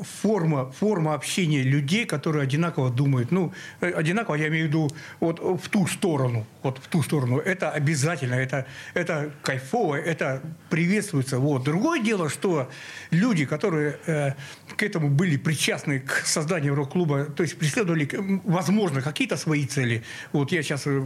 форма, 0.03 0.71
форма 0.71 1.13
общения 1.13 1.63
людей, 1.63 2.05
которые 2.05 2.43
одинаково 2.43 2.89
думают. 2.89 3.31
Ну, 3.31 3.53
э, 3.81 3.91
одинаково 3.91 4.35
я 4.35 4.47
имею 4.47 4.65
в 4.65 4.67
виду 4.67 4.89
вот 5.19 5.39
в 5.39 5.69
ту 5.69 5.87
сторону. 5.87 6.45
Вот 6.63 6.77
в 6.77 6.87
ту 6.87 7.03
сторону. 7.03 7.39
Это 7.39 7.71
обязательно, 7.71 8.35
это, 8.35 8.65
это 8.93 9.31
кайфово, 9.41 9.95
это 9.95 10.41
приветствуется. 10.69 11.39
Вот. 11.39 11.63
Другое 11.63 12.01
дело, 12.01 12.29
что 12.29 12.69
люди, 13.11 13.45
которые 13.45 13.97
э, 14.05 14.33
к 14.76 14.84
этому 14.84 15.09
были 15.09 15.38
причастны 15.38 15.99
к 15.99 16.26
созданию 16.26 16.76
рок-клуба, 16.76 17.26
то 17.26 17.43
есть 17.43 17.57
преследовали, 17.57 18.07
возможно, 18.43 19.01
какие-то 19.01 19.38
свои 19.38 19.65
цели. 19.65 20.03
Вот 20.32 20.51
я 20.51 20.63
сейчас 20.63 20.84
э, 20.86 21.03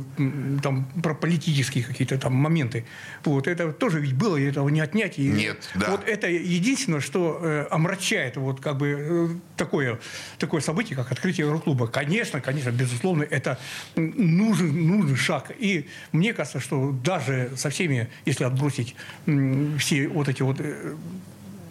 там 0.61 0.85
про 1.01 1.13
политические 1.13 1.83
какие-то 1.83 2.17
там 2.17 2.33
моменты. 2.33 2.85
Вот 3.23 3.47
это 3.47 3.71
тоже 3.71 3.99
ведь 3.99 4.13
было, 4.13 4.37
и 4.37 4.43
этого 4.43 4.69
не 4.69 4.81
отнять. 4.81 5.19
И 5.19 5.27
Нет, 5.27 5.69
да. 5.75 5.91
Вот 5.91 6.07
это 6.07 6.27
единственное, 6.27 6.99
что 6.99 7.39
э, 7.41 7.67
омрачает 7.71 8.37
вот 8.37 8.61
как 8.61 8.77
бы 8.77 8.87
э, 8.87 9.27
такое, 9.57 9.99
такое 10.37 10.61
событие, 10.61 10.95
как 10.95 11.11
открытие 11.11 11.49
рок-клуба. 11.49 11.87
Конечно, 11.87 12.41
конечно, 12.41 12.71
безусловно, 12.71 13.23
это 13.23 13.59
нужен, 13.95 14.87
нужный 14.87 15.15
шаг. 15.15 15.51
И 15.57 15.87
мне 16.11 16.33
кажется, 16.33 16.59
что 16.59 16.91
даже 16.91 17.51
со 17.55 17.69
всеми, 17.69 18.09
если 18.25 18.43
отбросить 18.43 18.95
м, 19.25 19.77
все 19.77 20.07
вот 20.07 20.29
эти 20.29 20.41
вот 20.41 20.57
э, 20.59 20.95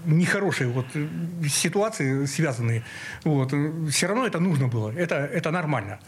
нехорошие 0.06 0.68
вот 0.68 0.86
э, 0.94 1.08
ситуации 1.48 2.26
связанные, 2.26 2.84
вот, 3.24 3.52
все 3.90 4.06
равно 4.06 4.26
это 4.26 4.40
нужно 4.40 4.68
было. 4.68 4.90
Это, 4.90 5.16
это 5.16 5.50
нормально. 5.50 5.98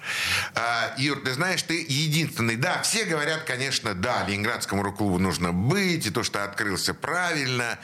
А, 0.55 0.95
Юр, 0.99 1.21
ты 1.21 1.33
знаешь, 1.33 1.63
ты 1.63 1.85
единственный. 1.89 2.57
Да, 2.57 2.83
все 2.83 3.05
говорят, 3.05 3.43
конечно, 3.45 3.95
да, 3.95 4.25
Ленинградскому 4.27 4.83
рок-клубу 4.83 5.19
нужно 5.19 5.53
быть, 5.53 6.07
и 6.07 6.11
то, 6.11 6.23
что 6.23 6.45
открылся 6.45 6.95
правильно. 6.95 7.79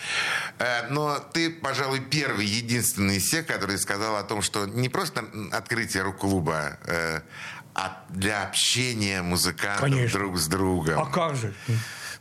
Э, 0.58 0.88
Но 0.90 1.18
ты, 1.18 1.50
пожалуй, 1.50 2.00
первый, 2.00 2.46
единственный 2.46 3.16
из 3.16 3.24
всех, 3.24 3.46
который 3.46 3.78
сказал 3.78 4.16
о 4.16 4.22
том, 4.22 4.42
что 4.42 4.66
не 4.66 4.88
просто 4.88 5.24
открытие 5.52 6.02
рок-клуба, 6.02 6.78
э, 6.84 7.20
а 7.74 8.04
для 8.10 8.42
общения 8.42 9.22
музыкантов 9.22 9.80
Конечно. 9.90 10.18
друг 10.18 10.38
с 10.38 10.46
другом 10.46 11.00
А 11.00 11.06
как 11.06 11.36
же? 11.36 11.54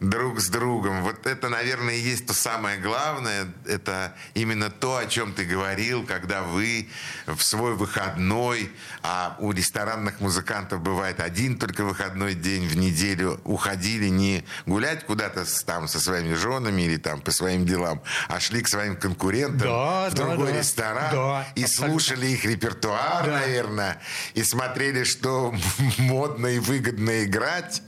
Друг 0.02 0.42
с 0.42 0.50
другом. 0.50 1.04
Вот 1.04 1.28
это, 1.28 1.48
наверное, 1.48 1.94
и 1.94 2.00
есть 2.00 2.26
то 2.26 2.34
самое 2.34 2.78
главное. 2.80 3.48
Это 3.68 4.16
именно 4.34 4.72
то, 4.72 4.98
о 4.98 5.06
чем 5.06 5.32
ты 5.32 5.46
говорил, 5.46 6.04
когда 6.06 6.42
вы 6.42 6.90
в 7.28 7.40
свой 7.44 7.76
выходной, 7.76 8.72
а 9.04 9.38
у 9.40 9.52
ресторанных 9.52 10.20
музыкантов 10.20 10.82
бывает 10.82 11.20
один 11.20 11.58
только 11.58 11.84
выходной 11.84 12.34
день 12.34 12.68
в 12.68 12.76
неделю, 12.76 13.40
уходили 13.44 14.08
не 14.08 14.44
гулять 14.66 15.06
куда-то 15.06 15.46
там 15.66 15.88
со 15.88 16.00
своими 16.00 16.34
женами 16.34 16.82
или 16.82 16.98
там 16.98 17.22
по 17.22 17.30
своим 17.32 17.66
делам, 17.68 18.02
а 18.28 18.40
шли 18.40 18.64
к 18.64 18.68
своим 18.68 18.96
конкурентам 18.98 19.60
Да, 19.68 20.10
в 20.10 20.14
да, 20.16 20.26
другой 20.26 20.52
да. 20.54 20.60
ресторан 20.60 21.12
Да, 21.16 21.48
и 21.54 21.64
абсолютно. 21.64 22.00
слушали 22.00 22.26
их 22.28 22.44
репертуар, 22.44 23.26
Да. 23.28 23.40
наверное, 23.42 24.02
и 24.34 24.44
смотрели, 24.44 25.04
что 25.04 25.54
модно 26.00 26.48
и 26.48 26.58
выгодно 26.58 27.24
играть 27.24 27.84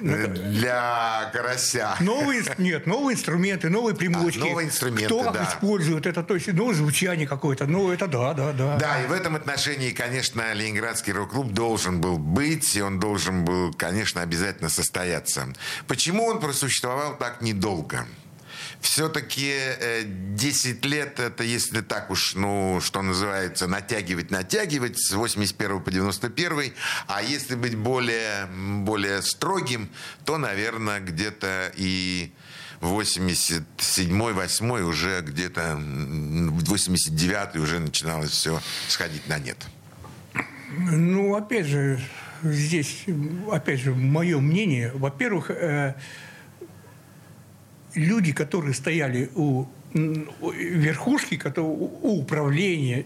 Ну, 0.00 0.12
э, 0.12 0.26
для 0.28 1.30
карася. 1.56 1.96
Новые, 2.00 2.42
нет, 2.58 2.86
новые 2.86 3.16
инструменты, 3.16 3.68
новые 3.68 3.94
примочки. 3.94 4.40
А, 4.40 4.44
новые 4.44 4.68
инструменты, 4.68 5.06
Кто 5.06 5.30
да. 5.32 5.44
использует 5.44 6.06
это, 6.06 6.22
то 6.22 6.34
есть 6.34 6.52
новое 6.52 6.74
звучание 6.74 7.26
какое-то. 7.26 7.66
Ну, 7.66 7.90
это 7.90 8.06
да, 8.06 8.34
да, 8.34 8.52
да. 8.52 8.76
Да, 8.76 9.02
и 9.02 9.06
в 9.06 9.12
этом 9.12 9.36
отношении, 9.36 9.90
конечно, 9.90 10.52
Ленинградский 10.52 11.12
рок-клуб 11.12 11.52
должен 11.52 12.00
был 12.00 12.18
быть, 12.18 12.76
и 12.76 12.82
он 12.82 13.00
должен 13.00 13.44
был, 13.44 13.72
конечно, 13.72 14.22
обязательно 14.22 14.68
состояться. 14.68 15.48
Почему 15.86 16.26
он 16.26 16.40
просуществовал 16.40 17.16
так 17.16 17.40
недолго? 17.40 18.06
Все-таки 18.86 19.52
10 20.04 20.84
лет, 20.84 21.18
это 21.18 21.42
если 21.42 21.80
так 21.80 22.08
уж, 22.08 22.34
ну, 22.36 22.80
что 22.80 23.02
называется, 23.02 23.66
натягивать, 23.66 24.30
натягивать, 24.30 24.96
с 24.96 25.12
81 25.12 25.80
по 25.80 25.90
91, 25.90 26.72
а 27.08 27.20
если 27.20 27.56
быть 27.56 27.74
более, 27.74 28.46
более 28.46 29.22
строгим, 29.22 29.90
то, 30.24 30.38
наверное, 30.38 31.00
где-то 31.00 31.72
и 31.76 32.30
87-й, 32.80 34.32
8 34.32 34.70
уже 34.82 35.20
где-то, 35.20 35.60
м, 35.62 36.56
89-й 36.56 37.58
уже 37.58 37.80
начиналось 37.80 38.30
все 38.30 38.62
сходить 38.86 39.26
на 39.26 39.40
нет. 39.40 39.58
Ну, 40.78 41.34
опять 41.34 41.66
же, 41.66 42.00
здесь, 42.44 43.04
опять 43.50 43.80
же, 43.80 43.94
мое 43.94 44.38
мнение. 44.38 44.92
Во-первых, 44.94 45.50
э, 45.50 45.96
люди, 47.96 48.32
которые 48.32 48.74
стояли 48.74 49.30
у, 49.34 49.66
верхушки, 49.94 51.36
у 51.62 52.20
управления, 52.20 53.04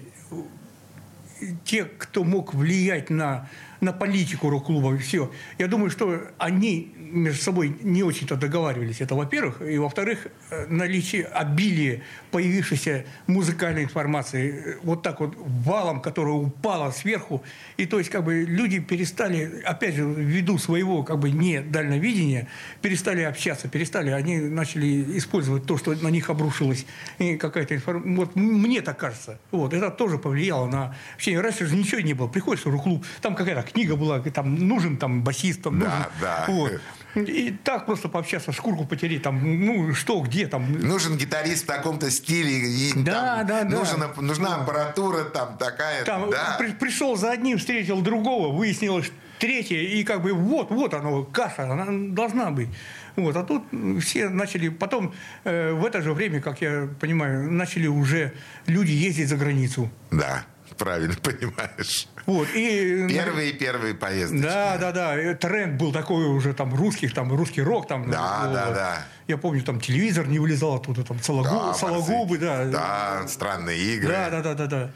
те, 1.64 1.84
кто 1.84 2.24
мог 2.24 2.52
влиять 2.52 3.08
на, 3.08 3.48
на 3.80 3.92
политику 3.92 4.50
рок-клуба, 4.50 4.98
все. 4.98 5.30
Я 5.58 5.68
думаю, 5.68 5.90
что 5.90 6.20
они 6.36 6.92
между 7.10 7.42
собой 7.42 7.76
не 7.82 8.02
очень-то 8.02 8.36
договаривались. 8.36 9.00
Это, 9.00 9.14
во-первых. 9.14 9.62
И, 9.62 9.78
во-вторых, 9.78 10.26
э, 10.50 10.66
наличие 10.68 11.24
обилия 11.24 12.02
появившейся 12.30 13.04
музыкальной 13.26 13.84
информации 13.84 14.62
э, 14.64 14.78
вот 14.82 15.02
так 15.02 15.20
вот 15.20 15.34
валом, 15.36 16.00
которая 16.00 16.34
упала 16.34 16.90
сверху. 16.90 17.42
И 17.76 17.86
то 17.86 17.98
есть 17.98 18.10
как 18.10 18.24
бы 18.24 18.42
люди 18.44 18.78
перестали, 18.80 19.62
опять 19.64 19.94
же, 19.96 20.02
ввиду 20.04 20.58
своего 20.58 21.02
как 21.02 21.18
бы 21.18 21.30
не 21.30 21.60
дальновидения, 21.60 22.48
перестали 22.82 23.22
общаться, 23.22 23.68
перестали, 23.68 24.10
они 24.10 24.38
начали 24.38 25.18
использовать 25.18 25.66
то, 25.66 25.76
что 25.78 25.92
на 25.94 26.08
них 26.08 26.30
обрушилась 26.30 26.86
и 27.18 27.36
какая-то 27.36 27.74
информация. 27.74 28.16
Вот 28.16 28.36
мне 28.36 28.80
так 28.80 28.98
кажется. 28.98 29.38
Вот, 29.50 29.74
это 29.74 29.90
тоже 29.90 30.18
повлияло 30.18 30.66
на 30.66 30.94
общение. 31.14 31.40
Раньше 31.40 31.66
же 31.66 31.76
ничего 31.76 32.00
не 32.00 32.14
было. 32.14 32.28
Приходишь 32.28 32.64
в 32.64 32.70
рок-клуб, 32.70 33.04
там 33.20 33.34
какая-то 33.34 33.62
книга 33.62 33.96
была, 33.96 34.20
там 34.20 34.54
нужен 34.54 34.96
там 34.96 35.22
басист, 35.22 35.62
там 35.62 35.78
Да, 35.80 35.86
нужен. 35.86 36.12
да. 36.20 36.44
Вот. 36.48 36.80
И 37.14 37.50
так 37.64 37.86
просто 37.86 38.08
пообщаться, 38.08 38.52
шкурку 38.52 38.84
потереть, 38.86 39.22
там, 39.22 39.40
ну, 39.64 39.94
что, 39.94 40.20
где, 40.20 40.46
там. 40.46 40.72
Нужен 40.72 41.16
гитарист 41.16 41.64
в 41.64 41.66
таком-то 41.66 42.10
стиле. 42.10 42.52
И 42.52 42.92
Да, 42.94 43.38
там 43.38 43.46
да, 43.46 43.64
да. 43.64 44.10
нужна, 44.22 44.56
аппаратура 44.56 45.24
там 45.24 45.56
такая. 45.58 46.04
Там 46.04 46.30
да. 46.30 46.56
при- 46.58 46.72
пришел 46.72 47.16
за 47.16 47.32
одним, 47.32 47.58
встретил 47.58 48.00
другого, 48.00 48.56
выяснилось 48.56 49.10
третье, 49.38 49.78
и 49.78 50.04
как 50.04 50.22
бы 50.22 50.32
вот, 50.32 50.70
вот 50.70 50.94
оно, 50.94 51.24
каша, 51.24 51.64
она 51.72 51.86
должна 52.14 52.50
быть. 52.50 52.68
Вот, 53.16 53.34
а 53.36 53.42
тут 53.42 53.64
все 54.00 54.28
начали, 54.28 54.68
потом 54.68 55.12
э, 55.44 55.72
в 55.72 55.84
это 55.84 56.02
же 56.02 56.12
время, 56.12 56.40
как 56.40 56.60
я 56.60 56.88
понимаю, 57.00 57.50
начали 57.50 57.86
уже 57.88 58.32
люди 58.66 58.92
ездить 58.92 59.28
за 59.28 59.36
границу. 59.36 59.90
Да, 60.10 60.44
правильно 60.80 61.14
понимаешь. 61.22 62.08
Вот, 62.26 62.48
и... 62.54 63.06
Первые-первые 63.08 63.94
поездочки. 63.94 64.42
Да, 64.42 64.78
да, 64.78 64.92
да. 64.92 65.16
э, 65.16 65.34
Тренд 65.34 65.78
был 65.78 65.92
такой 65.92 66.24
уже 66.24 66.54
там 66.54 66.74
русских, 66.74 67.12
там 67.14 67.32
русский 67.32 67.62
рок, 67.62 67.86
там. 67.86 68.10
Да, 68.10 68.40
вот. 68.44 68.54
да, 68.54 68.70
да. 68.70 69.06
Я 69.28 69.36
помню, 69.36 69.62
там 69.62 69.80
телевизор 69.80 70.26
не 70.26 70.38
вылезал 70.38 70.74
оттуда, 70.76 71.04
там 71.04 71.20
сологуб, 71.22 71.50
Да, 71.50 71.74
сологубы, 71.74 72.38
да. 72.38 72.64
Да, 72.64 73.28
странные 73.28 73.78
игры. 73.78 74.08
Да, 74.12 74.30
да, 74.30 74.40
да, 74.42 74.54
да, 74.54 74.66
да. 74.66 74.90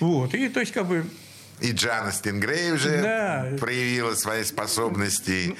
Вот. 0.00 0.34
И 0.34 0.48
то 0.48 0.60
есть 0.60 0.72
как 0.72 0.86
бы 0.86 1.04
И 1.60 1.72
Джана 1.72 2.12
Стингрей 2.12 2.72
уже 2.72 3.02
Да. 3.02 3.56
проявила 3.58 4.14
свои 4.14 4.42
способности. 4.44 5.54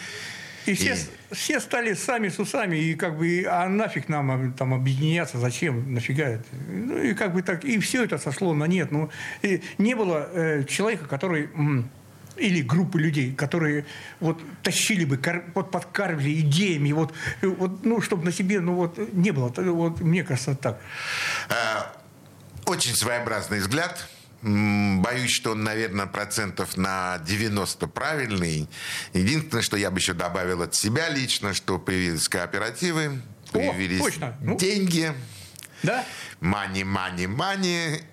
И 0.66 0.74
все, 0.74 0.94
И- 0.94 1.34
все 1.34 1.60
стали 1.60 1.94
сами 1.94 2.28
с 2.28 2.38
усами, 2.38 2.76
и 2.76 2.94
как 2.94 3.16
бы, 3.18 3.44
а 3.48 3.68
нафиг 3.68 4.08
нам 4.08 4.30
а, 4.30 4.52
там 4.58 4.74
объединяться, 4.74 5.38
зачем, 5.38 5.94
нафига 5.94 6.24
это? 6.28 6.44
Ну 6.68 6.98
и 6.98 7.14
как 7.14 7.32
бы 7.34 7.42
так, 7.42 7.64
и 7.64 7.78
все 7.78 8.04
это 8.04 8.18
сошло 8.18 8.52
на 8.54 8.64
нет. 8.66 8.90
Ну, 8.92 9.10
и 9.42 9.62
не 9.78 9.94
было 9.94 10.28
э, 10.32 10.64
человека, 10.64 11.06
который 11.06 11.48
или 12.36 12.60
группы 12.60 13.00
людей, 13.00 13.32
которые 13.34 13.86
вот 14.20 14.42
тащили 14.62 15.04
бы, 15.06 15.16
кор- 15.16 15.44
вот 15.54 15.70
подкармливали 15.70 16.40
идеями, 16.40 16.92
вот, 16.92 17.14
э, 17.40 17.46
вот, 17.46 17.84
ну, 17.86 18.00
чтобы 18.02 18.24
на 18.24 18.32
себе, 18.32 18.60
ну 18.60 18.74
вот, 18.74 18.98
не 19.14 19.30
было. 19.30 19.52
Вот, 19.56 20.00
мне 20.00 20.22
кажется, 20.22 20.54
так. 20.54 20.78
Э, 21.48 21.54
Очень 22.66 22.94
своеобразный 22.94 23.60
взгляд. 23.60 24.06
Боюсь, 24.42 25.30
что 25.30 25.52
он, 25.52 25.64
наверное, 25.64 26.06
процентов 26.06 26.76
на 26.76 27.18
90 27.26 27.86
правильный. 27.88 28.68
Единственное, 29.12 29.62
что 29.62 29.76
я 29.76 29.90
бы 29.90 29.98
еще 29.98 30.12
добавил 30.12 30.62
от 30.62 30.74
себя 30.74 31.08
лично, 31.08 31.54
что 31.54 31.78
появились 31.78 32.28
кооперативы, 32.28 33.20
появились 33.52 34.00
точно. 34.00 34.36
Ну. 34.40 34.56
Да? 35.82 36.04
мани, 36.40 36.84
мани, 36.84 37.26
мани, 37.26 38.00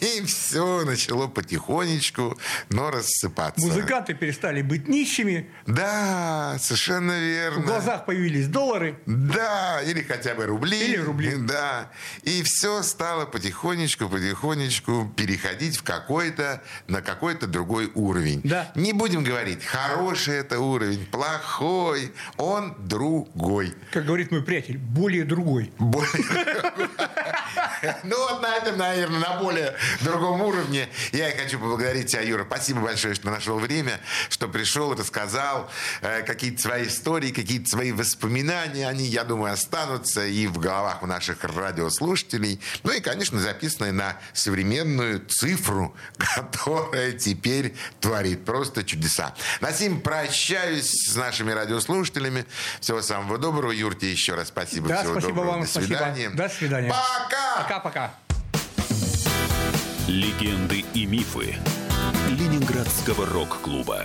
и, 0.00 0.22
все 0.24 0.84
начало 0.84 1.26
потихонечку, 1.28 2.38
но 2.70 2.90
рассыпаться. 2.90 3.64
Музыканты 3.66 4.14
перестали 4.14 4.62
быть 4.62 4.88
нищими, 4.88 5.48
Да, 5.66 6.56
совершенно 6.60 7.18
верно. 7.20 7.62
в 7.62 7.66
глазах 7.66 8.04
появились 8.06 8.46
доллары. 8.48 8.98
Да, 9.06 9.80
или 9.82 10.02
хотя 10.02 10.34
бы 10.34 10.46
рубли. 10.46 10.78
Или 10.78 10.96
рубли. 10.96 11.34
Да. 11.36 11.90
И 12.22 12.42
все 12.44 12.82
стало 12.82 13.26
потихонечку, 13.26 14.08
потихонечку 14.08 15.12
переходить 15.16 15.76
в 15.76 15.82
какой-то, 15.82 16.62
на 16.88 17.00
какой-то 17.02 17.46
другой 17.46 17.90
уровень. 17.94 18.40
Да. 18.44 18.72
Не 18.74 18.92
будем 18.92 19.22
говорить, 19.24 19.64
хороший 19.64 20.34
это 20.36 20.58
уровень, 20.60 21.06
плохой, 21.06 22.12
он 22.36 22.74
другой. 22.78 23.74
Как 23.92 24.04
говорит 24.04 24.30
мой 24.30 24.42
приятель, 24.42 24.78
более 24.78 25.24
другой. 25.24 25.72
Более- 25.78 26.59
Ну 28.04 28.16
вот 28.18 28.42
на 28.42 28.56
этом, 28.56 28.76
наверное, 28.76 29.20
на 29.20 29.38
более 29.38 29.74
другом 30.02 30.42
уровне. 30.42 30.88
Я 31.12 31.30
хочу 31.30 31.58
поблагодарить 31.58 32.08
тебя, 32.10 32.20
Юра. 32.22 32.44
Спасибо 32.44 32.80
большое, 32.80 33.14
что 33.14 33.30
нашел 33.30 33.58
время, 33.58 34.00
что 34.28 34.48
пришел, 34.48 34.94
рассказал 34.94 35.70
э, 36.02 36.22
какие-то 36.22 36.60
свои 36.60 36.86
истории, 36.86 37.30
какие-то 37.30 37.68
свои 37.70 37.92
воспоминания. 37.92 38.86
Они, 38.88 39.04
я 39.04 39.24
думаю, 39.24 39.52
останутся 39.54 40.26
и 40.26 40.46
в 40.46 40.58
головах 40.58 41.02
у 41.02 41.06
наших 41.06 41.42
радиослушателей. 41.44 42.60
Ну 42.82 42.92
и, 42.92 43.00
конечно, 43.00 43.40
записанные 43.40 43.92
на 43.92 44.16
современную 44.34 45.24
цифру, 45.26 45.94
которая 46.36 47.12
теперь 47.12 47.74
творит 48.00 48.44
просто 48.44 48.84
чудеса. 48.84 49.34
На 49.60 49.72
сим 49.72 50.00
прощаюсь 50.00 50.90
с 50.90 51.16
нашими 51.16 51.52
радиослушателями. 51.52 52.44
Всего 52.80 53.00
самого 53.02 53.38
доброго. 53.38 53.72
Юрте, 53.72 54.10
еще 54.10 54.34
раз 54.34 54.48
спасибо. 54.48 54.88
Да, 54.88 54.98
Всего 55.00 55.12
спасибо 55.14 55.34
доброго. 55.36 55.50
вам, 55.52 55.60
До 55.62 55.66
спасибо. 55.66 55.86
свидания. 55.86 56.30
До 56.30 56.48
свидания. 56.52 56.90
Пока! 56.90 57.62
Пока-пока. 57.62 58.10
Легенды 60.08 60.84
и 60.94 61.06
мифы 61.06 61.56
Ленинградского 62.28 63.26
рок-клуба. 63.26 64.04